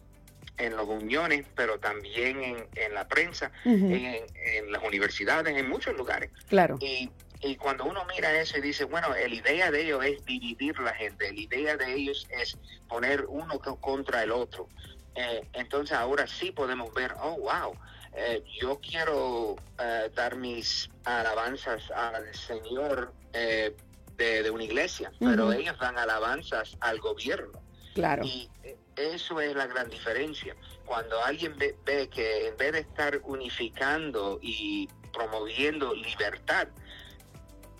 en 0.60 0.76
las 0.76 0.86
uniones, 0.86 1.46
pero 1.56 1.80
también 1.80 2.44
en, 2.44 2.68
en 2.76 2.94
la 2.94 3.08
prensa, 3.08 3.52
en, 3.66 3.96
en, 3.96 4.72
las 4.72 4.84
universidades, 4.84 5.58
en 5.58 5.68
muchos 5.68 5.98
lugares. 5.98 6.30
Claro. 6.48 6.78
Y, 6.80 7.10
y 7.44 7.58
cuando 7.58 7.86
uno 7.86 8.06
mira 8.06 8.32
eso 8.40 8.58
y 8.58 8.62
dice, 8.62 8.86
bueno, 8.86 9.10
la 9.10 9.28
idea 9.28 9.70
de 9.70 9.82
ellos 9.82 10.04
es 10.06 10.26
dividir 10.26 10.80
la 10.80 10.94
gente, 10.94 11.32
la 11.32 11.40
idea 11.40 11.78
de 11.78 11.94
ellos 11.94 12.26
es 12.30 12.58
poner 12.88 13.26
uno 13.28 13.60
contra 13.60 14.24
el 14.24 14.32
otro. 14.32 14.70
Eh, 15.16 15.46
entonces 15.54 15.96
ahora 15.96 16.26
sí 16.26 16.52
podemos 16.52 16.94
ver, 16.94 17.14
oh, 17.22 17.38
wow, 17.38 17.76
eh, 18.16 18.44
yo 18.60 18.80
quiero 18.80 19.58
eh, 19.80 20.10
dar 20.16 20.38
mis 20.38 20.90
alabanzas 21.04 21.92
al 21.92 22.34
Señor 22.34 23.14
de, 23.34 23.76
de, 24.16 24.50
una 24.50 24.64
iglesia, 24.64 25.12
pero 25.20 25.52
ellos 25.52 25.78
dan 25.80 25.98
alabanzas 25.98 26.78
al 26.80 27.00
gobierno. 27.00 27.62
Claro. 27.94 28.24
Y 28.24 28.50
eso 28.96 29.42
es 29.42 29.56
la 29.56 29.68
gran 29.68 29.90
diferencia. 29.90 30.56
Cuando 30.86 31.22
alguien 31.24 31.58
ve, 31.58 31.76
ve, 31.84 32.08
que 32.10 32.48
en 32.48 32.58
vez 32.58 32.72
de 32.72 32.80
estar 32.80 33.20
unificando 33.24 34.40
y 34.42 34.88
promoviendo 35.12 35.94
libertad, 35.94 36.68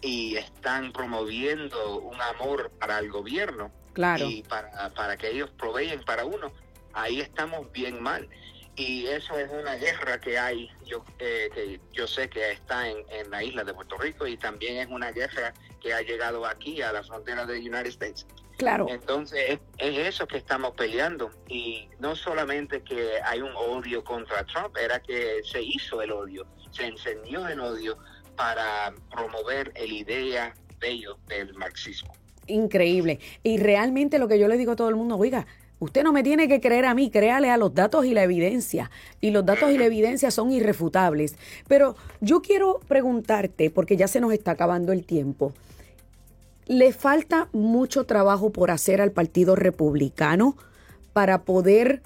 y 0.04 0.36
están 0.36 0.92
promoviendo 0.92 2.00
un 2.00 2.22
amor 2.22 2.72
para 2.80 3.00
el 3.00 3.10
gobierno 3.10 3.72
claro. 3.94 4.30
y 4.30 4.44
para, 4.44 4.90
para 4.94 5.18
que 5.18 5.30
ellos 5.30 5.50
proveen 5.58 6.04
para 6.04 6.26
uno, 6.26 6.52
ahí 6.94 7.22
estamos 7.22 7.72
bien 7.72 8.04
mal. 8.04 8.28
Y 8.76 9.06
eso 9.06 9.38
es 9.38 9.52
una 9.52 9.76
guerra 9.76 10.20
que 10.20 10.38
hay, 10.38 10.68
yo, 10.84 11.06
eh, 11.20 11.50
que 11.54 11.80
yo 11.92 12.08
sé 12.08 12.28
que 12.28 12.52
está 12.52 12.90
en, 12.90 12.98
en, 13.10 13.30
la 13.30 13.44
isla 13.44 13.64
de 13.64 13.72
Puerto 13.74 13.98
Rico 13.98 14.26
y 14.26 14.36
también 14.36 14.78
es 14.78 14.88
una 14.88 15.12
guerra 15.12 15.54
que 15.80 15.94
ha 15.94 16.02
llegado 16.02 16.44
aquí 16.46 16.82
a 16.82 16.92
la 16.92 17.04
frontera 17.04 17.46
de 17.46 17.60
United 17.60 17.88
States. 17.88 18.26
Claro. 18.58 18.88
Entonces 18.90 19.60
es, 19.78 19.98
eso 19.98 20.28
que 20.28 20.38
estamos 20.38 20.72
peleando 20.72 21.32
y 21.48 21.88
no 22.00 22.16
solamente 22.16 22.84
que 22.84 23.20
hay 23.24 23.42
un 23.42 23.56
odio 23.56 24.04
contra 24.04 24.44
Trump, 24.46 24.76
era 24.78 25.00
que 25.00 25.42
se 25.44 25.62
hizo 25.62 26.02
el 26.02 26.12
odio, 26.12 26.46
se 26.72 26.88
encendió 26.88 27.48
el 27.48 27.60
odio 27.60 27.98
para 28.36 28.94
promover 29.12 29.74
la 29.76 29.86
idea 29.86 30.56
de 30.80 30.90
ellos 30.90 31.18
del 31.28 31.54
marxismo. 31.54 32.14
Increíble. 32.48 33.20
Y 33.44 33.58
realmente 33.58 34.20
lo 34.20 34.28
que 34.28 34.40
yo 34.40 34.48
le 34.48 34.58
digo 34.58 34.74
a 34.74 34.76
todo 34.76 34.90
el 34.90 34.96
mundo, 34.96 35.18
oiga, 35.18 35.48
usted 35.80 36.04
no 36.04 36.12
me 36.14 36.24
tiene 36.24 36.48
que 36.48 36.60
creer 36.60 36.86
a 36.86 36.94
mí, 36.94 37.10
créale 37.10 37.50
a 37.50 37.58
los 37.58 37.74
datos 37.74 38.06
y 38.06 38.14
la 38.14 38.24
evidencia. 38.24 38.92
Y 39.22 39.32
los 39.32 39.46
datos 39.46 39.72
y 39.72 39.78
la 39.78 39.86
evidencia 39.86 40.32
son 40.32 40.52
irrefutables. 40.52 41.36
Pero 41.68 41.96
yo 42.22 42.42
quiero 42.42 42.80
preguntarte, 42.88 43.70
porque 43.70 43.98
ya 43.98 44.08
se 44.08 44.20
nos 44.20 44.34
está 44.34 44.52
acabando 44.52 44.92
el 44.92 45.06
tiempo, 45.06 45.54
¿le 46.68 46.94
falta 46.94 47.50
mucho 47.54 48.06
trabajo 48.06 48.52
por 48.52 48.72
hacer 48.72 49.02
al 49.02 49.12
Partido 49.12 49.56
Republicano 49.56 50.58
para 51.14 51.44
poder 51.44 52.02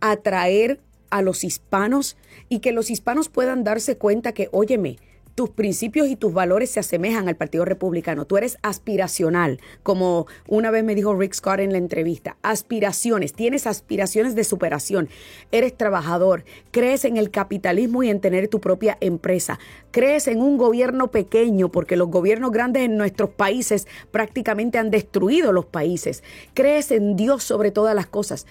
atraer 0.00 0.80
a 1.10 1.22
los 1.22 1.44
hispanos 1.44 2.16
y 2.48 2.60
que 2.60 2.72
los 2.72 2.90
hispanos 2.90 3.28
puedan 3.28 3.64
darse 3.64 3.96
cuenta 3.96 4.32
que, 4.32 4.48
óyeme, 4.52 4.98
tus 5.38 5.50
principios 5.50 6.08
y 6.08 6.16
tus 6.16 6.32
valores 6.32 6.68
se 6.68 6.80
asemejan 6.80 7.28
al 7.28 7.36
Partido 7.36 7.64
Republicano. 7.64 8.24
Tú 8.24 8.38
eres 8.38 8.58
aspiracional, 8.62 9.60
como 9.84 10.26
una 10.48 10.72
vez 10.72 10.82
me 10.82 10.96
dijo 10.96 11.14
Rick 11.14 11.32
Scott 11.32 11.60
en 11.60 11.70
la 11.70 11.78
entrevista. 11.78 12.36
Aspiraciones, 12.42 13.34
tienes 13.34 13.68
aspiraciones 13.68 14.34
de 14.34 14.42
superación. 14.42 15.08
Eres 15.52 15.76
trabajador, 15.76 16.42
crees 16.72 17.04
en 17.04 17.18
el 17.18 17.30
capitalismo 17.30 18.02
y 18.02 18.10
en 18.10 18.20
tener 18.20 18.48
tu 18.48 18.60
propia 18.60 18.98
empresa. 19.00 19.60
Crees 19.92 20.26
en 20.26 20.42
un 20.42 20.58
gobierno 20.58 21.12
pequeño, 21.12 21.68
porque 21.68 21.96
los 21.96 22.08
gobiernos 22.08 22.50
grandes 22.50 22.82
en 22.82 22.96
nuestros 22.96 23.30
países 23.30 23.86
prácticamente 24.10 24.78
han 24.78 24.90
destruido 24.90 25.52
los 25.52 25.66
países. 25.66 26.24
Crees 26.52 26.90
en 26.90 27.14
Dios 27.14 27.44
sobre 27.44 27.70
todas 27.70 27.94
las 27.94 28.08
cosas. 28.08 28.48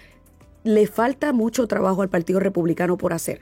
Le 0.63 0.87
falta 0.87 1.33
mucho 1.33 1.67
trabajo 1.67 2.01
al 2.01 2.07
Partido 2.07 2.39
Republicano 2.39 2.97
por 2.97 3.11
hacer. 3.11 3.41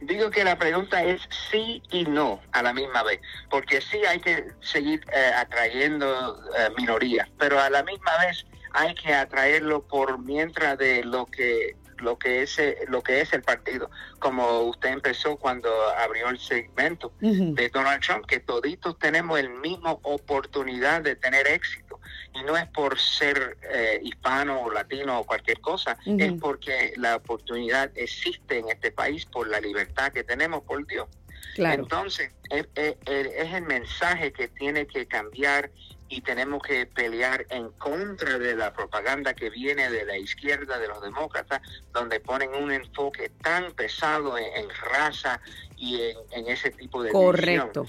Digo 0.00 0.30
que 0.30 0.44
la 0.44 0.58
pregunta 0.58 1.04
es 1.04 1.20
sí 1.50 1.82
y 1.90 2.04
no 2.04 2.40
a 2.52 2.62
la 2.62 2.72
misma 2.72 3.02
vez, 3.02 3.20
porque 3.50 3.80
sí 3.80 3.98
hay 4.06 4.18
que 4.18 4.46
seguir 4.60 5.04
eh, 5.12 5.32
atrayendo 5.36 6.42
eh, 6.58 6.68
minorías, 6.76 7.28
pero 7.38 7.60
a 7.60 7.68
la 7.68 7.82
misma 7.82 8.12
vez 8.18 8.46
hay 8.72 8.94
que 8.94 9.12
atraerlo 9.12 9.82
por 9.82 10.18
mientras 10.18 10.78
de 10.78 11.04
lo 11.04 11.26
que 11.26 11.76
lo 11.98 12.18
que 12.18 12.42
es 12.42 12.58
eh, 12.58 12.78
lo 12.88 13.02
que 13.02 13.20
es 13.20 13.32
el 13.34 13.42
partido 13.42 13.90
como 14.20 14.60
usted 14.60 14.88
empezó 14.88 15.36
cuando 15.36 15.70
abrió 15.98 16.30
el 16.30 16.38
segmento 16.38 17.12
de 17.20 17.68
Donald 17.68 18.02
Trump 18.02 18.24
que 18.24 18.40
toditos 18.40 18.98
tenemos 18.98 19.38
el 19.38 19.50
mismo 19.50 20.00
oportunidad 20.02 21.02
de 21.02 21.16
tener 21.16 21.46
éxito 21.46 21.89
y 22.34 22.42
no 22.42 22.56
es 22.56 22.66
por 22.68 22.98
ser 22.98 23.56
eh, 23.72 24.00
hispano 24.02 24.62
o 24.62 24.70
latino 24.70 25.20
o 25.20 25.24
cualquier 25.24 25.60
cosa, 25.60 25.96
es 26.04 26.32
porque 26.40 26.92
la 26.96 27.16
oportunidad 27.16 27.90
existe 27.96 28.58
en 28.58 28.68
este 28.68 28.92
país 28.92 29.26
por 29.26 29.48
la 29.48 29.60
libertad 29.60 30.12
que 30.12 30.22
tenemos 30.22 30.62
por 30.62 30.86
Dios. 30.86 31.08
Entonces, 31.56 32.30
es, 32.48 32.66
el 33.04 33.62
mensaje 33.62 34.32
que 34.32 34.48
tiene 34.48 34.86
que 34.86 35.06
cambiar 35.06 35.70
y 36.08 36.20
tenemos 36.22 36.62
que 36.62 36.86
pelear 36.86 37.46
en 37.50 37.70
contra 37.70 38.38
de 38.38 38.56
la 38.56 38.72
propaganda 38.72 39.32
que 39.34 39.50
viene 39.50 39.90
de 39.90 40.04
la 40.04 40.16
izquierda, 40.16 40.78
de 40.78 40.88
los 40.88 41.00
demócratas, 41.02 41.60
donde 41.92 42.18
ponen 42.18 42.54
un 42.54 42.72
enfoque 42.72 43.30
tan 43.42 43.72
pesado 43.72 44.36
en, 44.36 44.68
raza 44.92 45.40
y 45.76 46.00
en, 46.32 46.48
ese 46.48 46.70
tipo 46.70 47.02
de... 47.02 47.10
Correcto. 47.10 47.86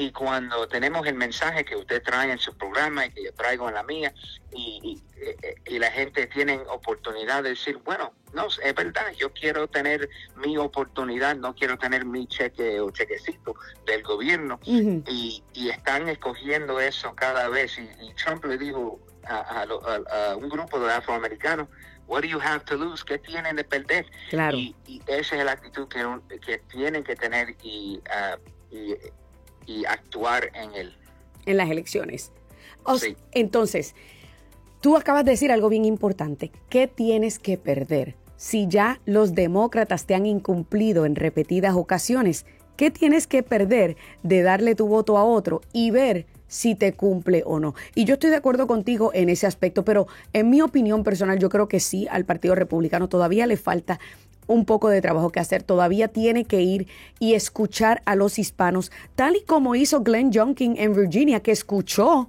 Y 0.00 0.12
cuando 0.12 0.66
tenemos 0.66 1.06
el 1.06 1.14
mensaje 1.14 1.62
que 1.62 1.76
usted 1.76 2.02
trae 2.02 2.32
en 2.32 2.38
su 2.38 2.56
programa 2.56 3.04
y 3.04 3.10
que 3.10 3.24
yo 3.24 3.34
traigo 3.34 3.68
en 3.68 3.74
la 3.74 3.82
mía, 3.82 4.14
y, 4.50 4.98
y, 5.66 5.78
la 5.78 5.90
gente 5.90 6.26
tiene 6.26 6.58
oportunidad 6.70 7.42
de 7.42 7.50
decir, 7.50 7.78
bueno, 7.84 8.14
no, 8.32 8.46
es 8.46 8.74
verdad, 8.74 9.12
yo 9.18 9.30
quiero 9.34 9.68
tener 9.68 10.08
mi 10.36 10.56
oportunidad, 10.56 11.36
no 11.36 11.54
quiero 11.54 11.76
tener 11.76 12.06
mi 12.06 12.26
cheque 12.26 12.80
o 12.80 12.90
chequecito 12.90 13.54
del 13.84 14.02
gobierno, 14.02 14.58
y, 14.64 15.44
y, 15.52 15.68
están 15.68 16.08
escogiendo 16.08 16.80
eso 16.80 17.14
cada 17.14 17.50
vez. 17.50 17.78
Y, 17.78 18.14
Trump 18.14 18.42
le 18.46 18.56
dijo 18.56 18.98
a, 19.26 20.34
un 20.34 20.48
grupo 20.48 20.80
de 20.80 20.94
afroamericanos, 20.94 21.68
What 22.06 22.22
do 22.22 22.28
you 22.28 22.40
have 22.40 22.64
to 22.64 22.74
lose? 22.74 23.04
¿Qué 23.04 23.18
tienen 23.18 23.54
de 23.54 23.64
perder? 23.64 24.06
Claro. 24.30 24.56
Y, 24.56 24.74
esa 25.06 25.36
es 25.36 25.44
la 25.44 25.52
actitud 25.52 25.86
que, 25.88 26.38
que 26.40 26.58
tienen 26.70 27.04
que 27.04 27.16
tener 27.16 27.54
y, 27.62 28.00
uh, 28.08 28.74
y 28.74 28.96
actuar 29.88 30.50
en 30.54 30.74
él. 30.74 30.96
En 31.46 31.56
las 31.56 31.70
elecciones. 31.70 32.32
Entonces, 33.32 33.94
tú 34.80 34.96
acabas 34.96 35.24
de 35.24 35.32
decir 35.32 35.52
algo 35.52 35.68
bien 35.68 35.84
importante. 35.84 36.50
¿Qué 36.68 36.86
tienes 36.86 37.38
que 37.38 37.56
perder? 37.58 38.16
Si 38.36 38.66
ya 38.68 39.00
los 39.04 39.34
demócratas 39.34 40.06
te 40.06 40.14
han 40.14 40.26
incumplido 40.26 41.04
en 41.04 41.14
repetidas 41.14 41.74
ocasiones, 41.74 42.46
¿qué 42.76 42.90
tienes 42.90 43.26
que 43.26 43.42
perder 43.42 43.96
de 44.22 44.42
darle 44.42 44.74
tu 44.74 44.86
voto 44.86 45.18
a 45.18 45.24
otro 45.24 45.60
y 45.72 45.90
ver 45.90 46.26
si 46.50 46.74
te 46.74 46.92
cumple 46.92 47.42
o 47.46 47.60
no. 47.60 47.74
Y 47.94 48.04
yo 48.04 48.14
estoy 48.14 48.28
de 48.28 48.36
acuerdo 48.36 48.66
contigo 48.66 49.12
en 49.14 49.30
ese 49.30 49.46
aspecto, 49.46 49.84
pero 49.84 50.08
en 50.32 50.50
mi 50.50 50.60
opinión 50.60 51.04
personal 51.04 51.38
yo 51.38 51.48
creo 51.48 51.68
que 51.68 51.80
sí, 51.80 52.08
al 52.10 52.24
Partido 52.24 52.56
Republicano 52.56 53.08
todavía 53.08 53.46
le 53.46 53.56
falta 53.56 54.00
un 54.50 54.64
poco 54.64 54.88
de 54.88 55.00
trabajo 55.00 55.30
que 55.30 55.40
hacer. 55.40 55.62
Todavía 55.62 56.08
tiene 56.08 56.44
que 56.44 56.60
ir 56.60 56.88
y 57.18 57.34
escuchar 57.34 58.02
a 58.04 58.16
los 58.16 58.38
hispanos, 58.38 58.90
tal 59.14 59.36
y 59.36 59.44
como 59.44 59.74
hizo 59.74 60.02
Glenn 60.02 60.32
Youngkin 60.32 60.76
en 60.76 60.94
Virginia, 60.94 61.40
que 61.40 61.52
escuchó 61.52 62.28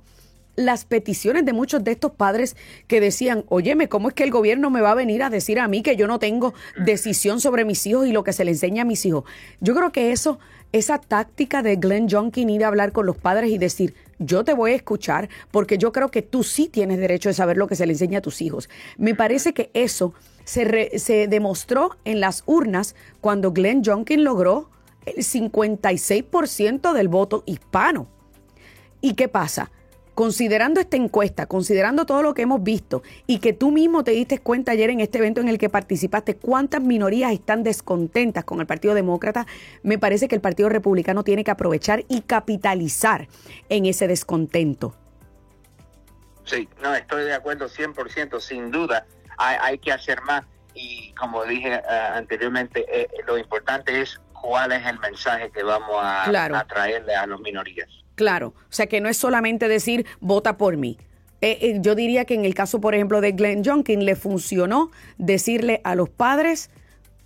las 0.55 0.85
peticiones 0.85 1.45
de 1.45 1.53
muchos 1.53 1.83
de 1.83 1.91
estos 1.91 2.11
padres 2.11 2.55
que 2.87 2.99
decían, 2.99 3.45
óyeme, 3.47 3.87
¿cómo 3.87 4.09
es 4.09 4.13
que 4.13 4.23
el 4.23 4.31
gobierno 4.31 4.69
me 4.69 4.81
va 4.81 4.91
a 4.91 4.95
venir 4.95 5.23
a 5.23 5.29
decir 5.29 5.59
a 5.59 5.67
mí 5.67 5.81
que 5.81 5.95
yo 5.95 6.07
no 6.07 6.19
tengo 6.19 6.53
decisión 6.77 7.39
sobre 7.39 7.65
mis 7.65 7.85
hijos 7.87 8.07
y 8.07 8.11
lo 8.11 8.23
que 8.23 8.33
se 8.33 8.45
le 8.45 8.51
enseña 8.51 8.83
a 8.83 8.85
mis 8.85 9.05
hijos? 9.05 9.23
Yo 9.59 9.73
creo 9.73 9.91
que 9.91 10.11
eso, 10.11 10.39
esa 10.71 10.99
táctica 10.99 11.63
de 11.63 11.77
Glenn 11.77 12.07
Youngkin 12.07 12.49
ir 12.49 12.63
a 12.63 12.67
hablar 12.67 12.91
con 12.91 13.05
los 13.05 13.17
padres 13.17 13.49
y 13.49 13.57
decir, 13.57 13.95
yo 14.19 14.43
te 14.43 14.53
voy 14.53 14.71
a 14.71 14.75
escuchar 14.75 15.29
porque 15.49 15.77
yo 15.77 15.91
creo 15.91 16.11
que 16.11 16.21
tú 16.21 16.43
sí 16.43 16.67
tienes 16.67 16.99
derecho 16.99 17.29
de 17.29 17.33
saber 17.33 17.57
lo 17.57 17.67
que 17.67 17.75
se 17.75 17.85
le 17.85 17.93
enseña 17.93 18.19
a 18.19 18.21
tus 18.21 18.41
hijos. 18.41 18.69
Me 18.97 19.15
parece 19.15 19.53
que 19.53 19.71
eso 19.73 20.13
se, 20.51 21.27
demostró 21.27 21.95
en 22.03 22.19
las 22.19 22.43
urnas 22.45 22.95
cuando 23.21 23.53
Glenn 23.53 23.83
Youngkin 23.83 24.23
logró 24.23 24.69
el 25.05 25.23
56% 25.23 26.93
del 26.93 27.07
voto 27.07 27.43
hispano. 27.45 28.07
¿Y 28.99 29.13
qué 29.13 29.29
pasa? 29.29 29.71
Considerando 30.13 30.81
esta 30.81 30.97
encuesta, 30.97 31.45
considerando 31.45 32.05
todo 32.05 32.21
lo 32.21 32.33
que 32.33 32.41
hemos 32.41 32.61
visto 32.61 33.01
y 33.27 33.39
que 33.39 33.53
tú 33.53 33.71
mismo 33.71 34.03
te 34.03 34.11
diste 34.11 34.39
cuenta 34.39 34.73
ayer 34.73 34.89
en 34.89 34.99
este 34.99 35.19
evento 35.19 35.39
en 35.39 35.47
el 35.47 35.57
que 35.57 35.69
participaste, 35.69 36.35
cuántas 36.35 36.81
minorías 36.81 37.31
están 37.31 37.63
descontentas 37.63 38.43
con 38.43 38.59
el 38.59 38.67
Partido 38.67 38.93
Demócrata, 38.93 39.47
me 39.83 39.97
parece 39.97 40.27
que 40.27 40.35
el 40.35 40.41
Partido 40.41 40.67
Republicano 40.67 41.23
tiene 41.23 41.45
que 41.45 41.51
aprovechar 41.51 42.03
y 42.09 42.21
capitalizar 42.21 43.29
en 43.69 43.85
ese 43.85 44.07
descontento. 44.07 44.93
Sí, 46.43 46.67
no, 46.83 46.93
estoy 46.93 47.23
de 47.23 47.33
acuerdo 47.33 47.69
100%, 47.69 48.41
sin 48.41 48.69
duda 48.69 49.07
hay, 49.37 49.77
que 49.79 49.91
hacer 49.91 50.21
más 50.21 50.43
y 50.73 51.13
como 51.13 51.43
dije 51.45 51.73
eh, 51.73 51.81
anteriormente, 52.13 52.85
eh, 52.89 53.07
lo 53.27 53.37
importante 53.37 54.01
es 54.01 54.19
cuál 54.33 54.71
es 54.71 54.85
el 54.85 54.99
mensaje 54.99 55.51
que 55.51 55.63
vamos 55.63 55.97
a, 56.01 56.25
a 56.25 56.67
traerle 56.67 57.15
a 57.15 57.27
las 57.27 57.39
minorías. 57.39 57.89
Claro, 58.15 58.53
o 58.55 58.71
sea 58.71 58.87
que 58.87 59.01
no 59.01 59.09
es 59.09 59.17
solamente 59.17 59.67
decir 59.67 60.05
vota 60.19 60.57
por 60.57 60.77
mí. 60.77 60.97
Eh, 61.41 61.57
eh, 61.61 61.77
yo 61.81 61.95
diría 61.95 62.25
que 62.25 62.35
en 62.35 62.45
el 62.45 62.53
caso, 62.53 62.79
por 62.79 62.93
ejemplo, 62.93 63.19
de 63.19 63.31
Glenn 63.31 63.65
Junkin, 63.65 64.05
le 64.05 64.15
funcionó 64.15 64.91
decirle 65.17 65.81
a 65.83 65.95
los 65.95 66.09
padres, 66.09 66.69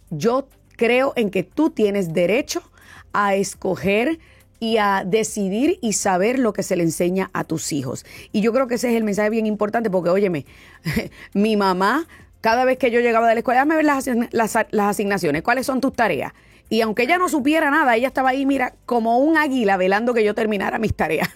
yo 0.10 0.48
creo 0.78 1.12
en 1.18 1.30
que 1.30 1.44
tú 1.44 1.70
tienes 1.70 2.14
derecho 2.14 2.64
a 3.12 3.36
escoger 3.36 4.20
y 4.60 4.78
a 4.78 5.04
decidir 5.06 5.80
y 5.82 5.94
saber 5.94 6.40
lo 6.40 6.54
que 6.54 6.64
se 6.64 6.76
le 6.76 6.84
enseña 6.84 7.30
a 7.34 7.44
tus 7.44 7.72
hijos. 7.72 8.06
Y 8.32 8.42
yo 8.42 8.54
creo 8.54 8.68
que 8.68 8.76
ese 8.76 8.90
es 8.90 8.96
el 8.96 9.04
mensaje 9.04 9.30
bien 9.30 9.46
importante 9.46 9.90
porque, 9.90 10.10
óyeme, 10.10 10.46
mi 11.34 11.58
mamá, 11.58 12.08
cada 12.42 12.66
vez 12.66 12.78
que 12.78 12.92
yo 12.92 13.00
llegaba 13.00 13.28
de 13.28 13.36
la 13.36 13.40
escuela, 13.40 13.66
me 13.66 13.76
ver 13.76 13.86
las, 13.86 14.08
las, 14.32 14.58
las 14.72 14.88
asignaciones, 14.88 15.42
cuáles 15.42 15.66
son 15.66 15.82
tus 15.82 15.94
tareas. 15.94 16.34
Y 16.70 16.82
aunque 16.82 17.04
ella 17.04 17.18
no 17.18 17.30
supiera 17.30 17.70
nada, 17.70 17.96
ella 17.96 18.08
estaba 18.08 18.30
ahí, 18.30 18.46
mira, 18.46 18.74
como 18.86 19.20
un 19.20 19.38
águila 19.38 19.78
velando 19.78 20.14
que 20.14 20.24
yo 20.24 20.34
terminara 20.34 20.80
mis 20.80 20.96
tareas. 20.96 21.30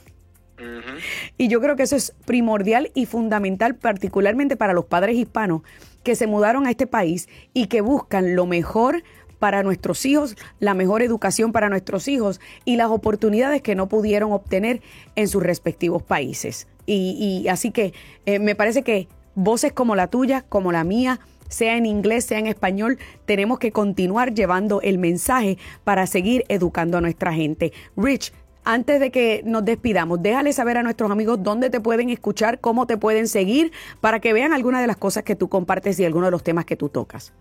Y 1.38 1.48
yo 1.48 1.62
creo 1.62 1.76
que 1.76 1.84
eso 1.84 1.96
es 1.96 2.14
primordial 2.26 2.92
y 2.94 3.06
fundamental, 3.06 3.76
particularmente 3.76 4.58
para 4.58 4.74
los 4.74 4.86
padres 4.86 5.16
hispanos 5.16 5.62
que 6.04 6.16
se 6.16 6.28
mudaron 6.28 6.68
a 6.68 6.72
este 6.72 6.88
país 6.88 7.30
y 7.54 7.68
que 7.68 7.82
buscan 7.82 8.36
lo 8.36 8.46
mejor 8.46 9.04
para 9.40 9.64
nuestros 9.64 10.06
hijos, 10.06 10.36
la 10.60 10.74
mejor 10.74 11.02
educación 11.02 11.52
para 11.52 11.70
nuestros 11.70 12.08
hijos 12.08 12.40
y 12.66 12.76
las 12.76 12.90
oportunidades 12.90 13.62
que 13.62 13.76
no 13.76 13.88
pudieron 13.88 14.32
obtener 14.32 14.82
en 15.16 15.28
sus 15.28 15.42
respectivos 15.42 16.04
países. 16.04 16.68
Y, 16.86 17.48
así 17.50 17.72
que 17.72 17.94
eh, 18.26 18.40
me 18.40 18.56
parece 18.56 18.82
que 18.84 19.08
voces 19.36 19.72
como 19.72 19.96
la 19.96 20.08
tuya, 20.08 20.44
como 20.50 20.72
la 20.72 20.84
mía, 20.84 21.20
sea 21.48 21.78
en 21.78 21.86
inglés, 21.86 22.26
sea 22.26 22.40
en 22.40 22.48
español, 22.48 22.98
tenemos 23.26 23.60
que 23.60 23.72
continuar 23.72 24.34
llevando 24.34 24.82
el 24.82 24.98
mensaje 24.98 25.58
para 25.84 26.08
seguir 26.08 26.46
educando 26.48 26.98
a 26.98 27.02
nuestra 27.02 27.34
gente. 27.34 27.74
Rich, 27.96 28.34
antes 28.64 29.00
de 29.00 29.12
que 29.12 29.42
nos 29.46 29.66
despidamos, 29.66 30.22
déjale 30.22 30.54
saber 30.54 30.78
a 30.78 30.84
nuestros 30.84 31.10
amigos 31.10 31.42
dónde 31.42 31.70
te 31.70 31.80
pueden 31.80 32.10
escuchar, 32.10 32.60
cómo 32.60 32.86
te 32.86 32.98
pueden 32.98 33.28
seguir, 33.28 33.72
para 34.00 34.20
que 34.20 34.34
vean 34.34 34.54
algunas 34.54 34.82
de 34.82 34.88
las 34.88 34.98
cosas 34.98 35.24
que 35.24 35.36
tú 35.36 35.50
compartes 35.50 36.00
y 36.00 36.06
algunos 36.06 36.28
de 36.28 36.32
los 36.32 36.44
temas 36.44 36.66
que 36.66 36.76
tú 36.76 36.90
tocas. 36.90 37.34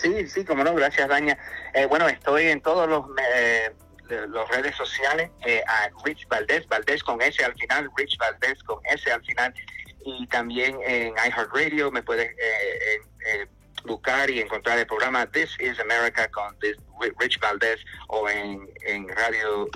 Sí, 0.00 0.26
sí, 0.26 0.44
como 0.44 0.64
no, 0.64 0.74
gracias, 0.74 1.08
Daña. 1.08 1.36
Eh, 1.74 1.84
bueno, 1.84 2.08
estoy 2.08 2.46
en 2.46 2.62
todos 2.62 2.88
los, 2.88 3.04
eh, 3.34 3.70
redes 4.50 4.74
sociales, 4.74 5.30
eh, 5.44 5.62
a 5.66 5.90
Rich 6.04 6.26
Valdés, 6.26 6.66
Valdés 6.68 7.04
con 7.04 7.20
S 7.20 7.44
al 7.44 7.54
final, 7.54 7.90
Rich 7.96 8.16
Valdés 8.16 8.62
con 8.64 8.80
S 8.86 9.12
al 9.12 9.22
final, 9.24 9.54
y 10.04 10.26
también 10.28 10.78
en 10.86 11.12
iHeartRadio 11.14 11.90
me 11.90 12.02
puedes 12.02 12.34
buscar 13.84 14.30
y 14.30 14.40
encontrar 14.40 14.78
el 14.78 14.86
programa 14.86 15.26
This 15.30 15.50
is 15.60 15.78
America 15.78 16.28
con 16.28 16.56
Rich 17.18 17.38
Valdez 17.38 17.80
o 18.08 18.28
en, 18.28 18.68
en 18.86 19.08
Radio 19.08 19.64
uh, 19.64 19.68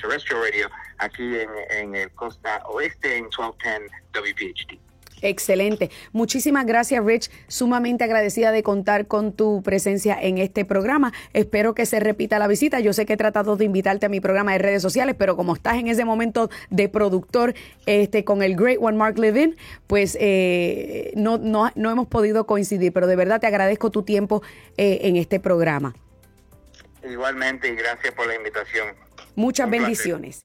Terrestrial 0.00 0.42
Radio 0.42 0.70
aquí 0.98 1.40
en, 1.40 1.50
en 1.70 1.94
el 1.94 2.12
costa 2.14 2.62
oeste 2.66 3.16
en 3.16 3.24
1210 3.24 3.90
WPHD. 4.12 4.93
Excelente. 5.24 5.90
Muchísimas 6.12 6.66
gracias, 6.66 7.02
Rich. 7.02 7.30
Sumamente 7.48 8.04
agradecida 8.04 8.52
de 8.52 8.62
contar 8.62 9.06
con 9.06 9.32
tu 9.32 9.62
presencia 9.62 10.18
en 10.20 10.36
este 10.36 10.66
programa. 10.66 11.14
Espero 11.32 11.74
que 11.74 11.86
se 11.86 11.98
repita 11.98 12.38
la 12.38 12.46
visita. 12.46 12.78
Yo 12.80 12.92
sé 12.92 13.06
que 13.06 13.14
he 13.14 13.16
tratado 13.16 13.56
de 13.56 13.64
invitarte 13.64 14.04
a 14.04 14.10
mi 14.10 14.20
programa 14.20 14.52
de 14.52 14.58
redes 14.58 14.82
sociales, 14.82 15.16
pero 15.18 15.34
como 15.34 15.54
estás 15.54 15.76
en 15.76 15.88
ese 15.88 16.04
momento 16.04 16.50
de 16.68 16.90
productor 16.90 17.54
este, 17.86 18.22
con 18.22 18.42
el 18.42 18.54
Great 18.54 18.76
One 18.82 18.98
Mark 18.98 19.18
Levin, 19.18 19.56
pues 19.86 20.14
eh, 20.20 21.12
no, 21.16 21.38
no, 21.38 21.72
no, 21.74 21.90
hemos 21.90 22.06
podido 22.06 22.44
coincidir. 22.44 22.92
Pero 22.92 23.06
de 23.06 23.16
verdad 23.16 23.40
te 23.40 23.46
agradezco 23.46 23.90
tu 23.90 24.02
tiempo 24.02 24.42
eh, 24.76 24.98
en 25.04 25.16
este 25.16 25.40
programa. 25.40 25.94
Igualmente, 27.02 27.68
y 27.68 27.76
gracias 27.76 28.12
por 28.12 28.26
la 28.26 28.34
invitación. 28.34 28.88
Muchas 29.36 29.70
bendiciones. 29.70 30.44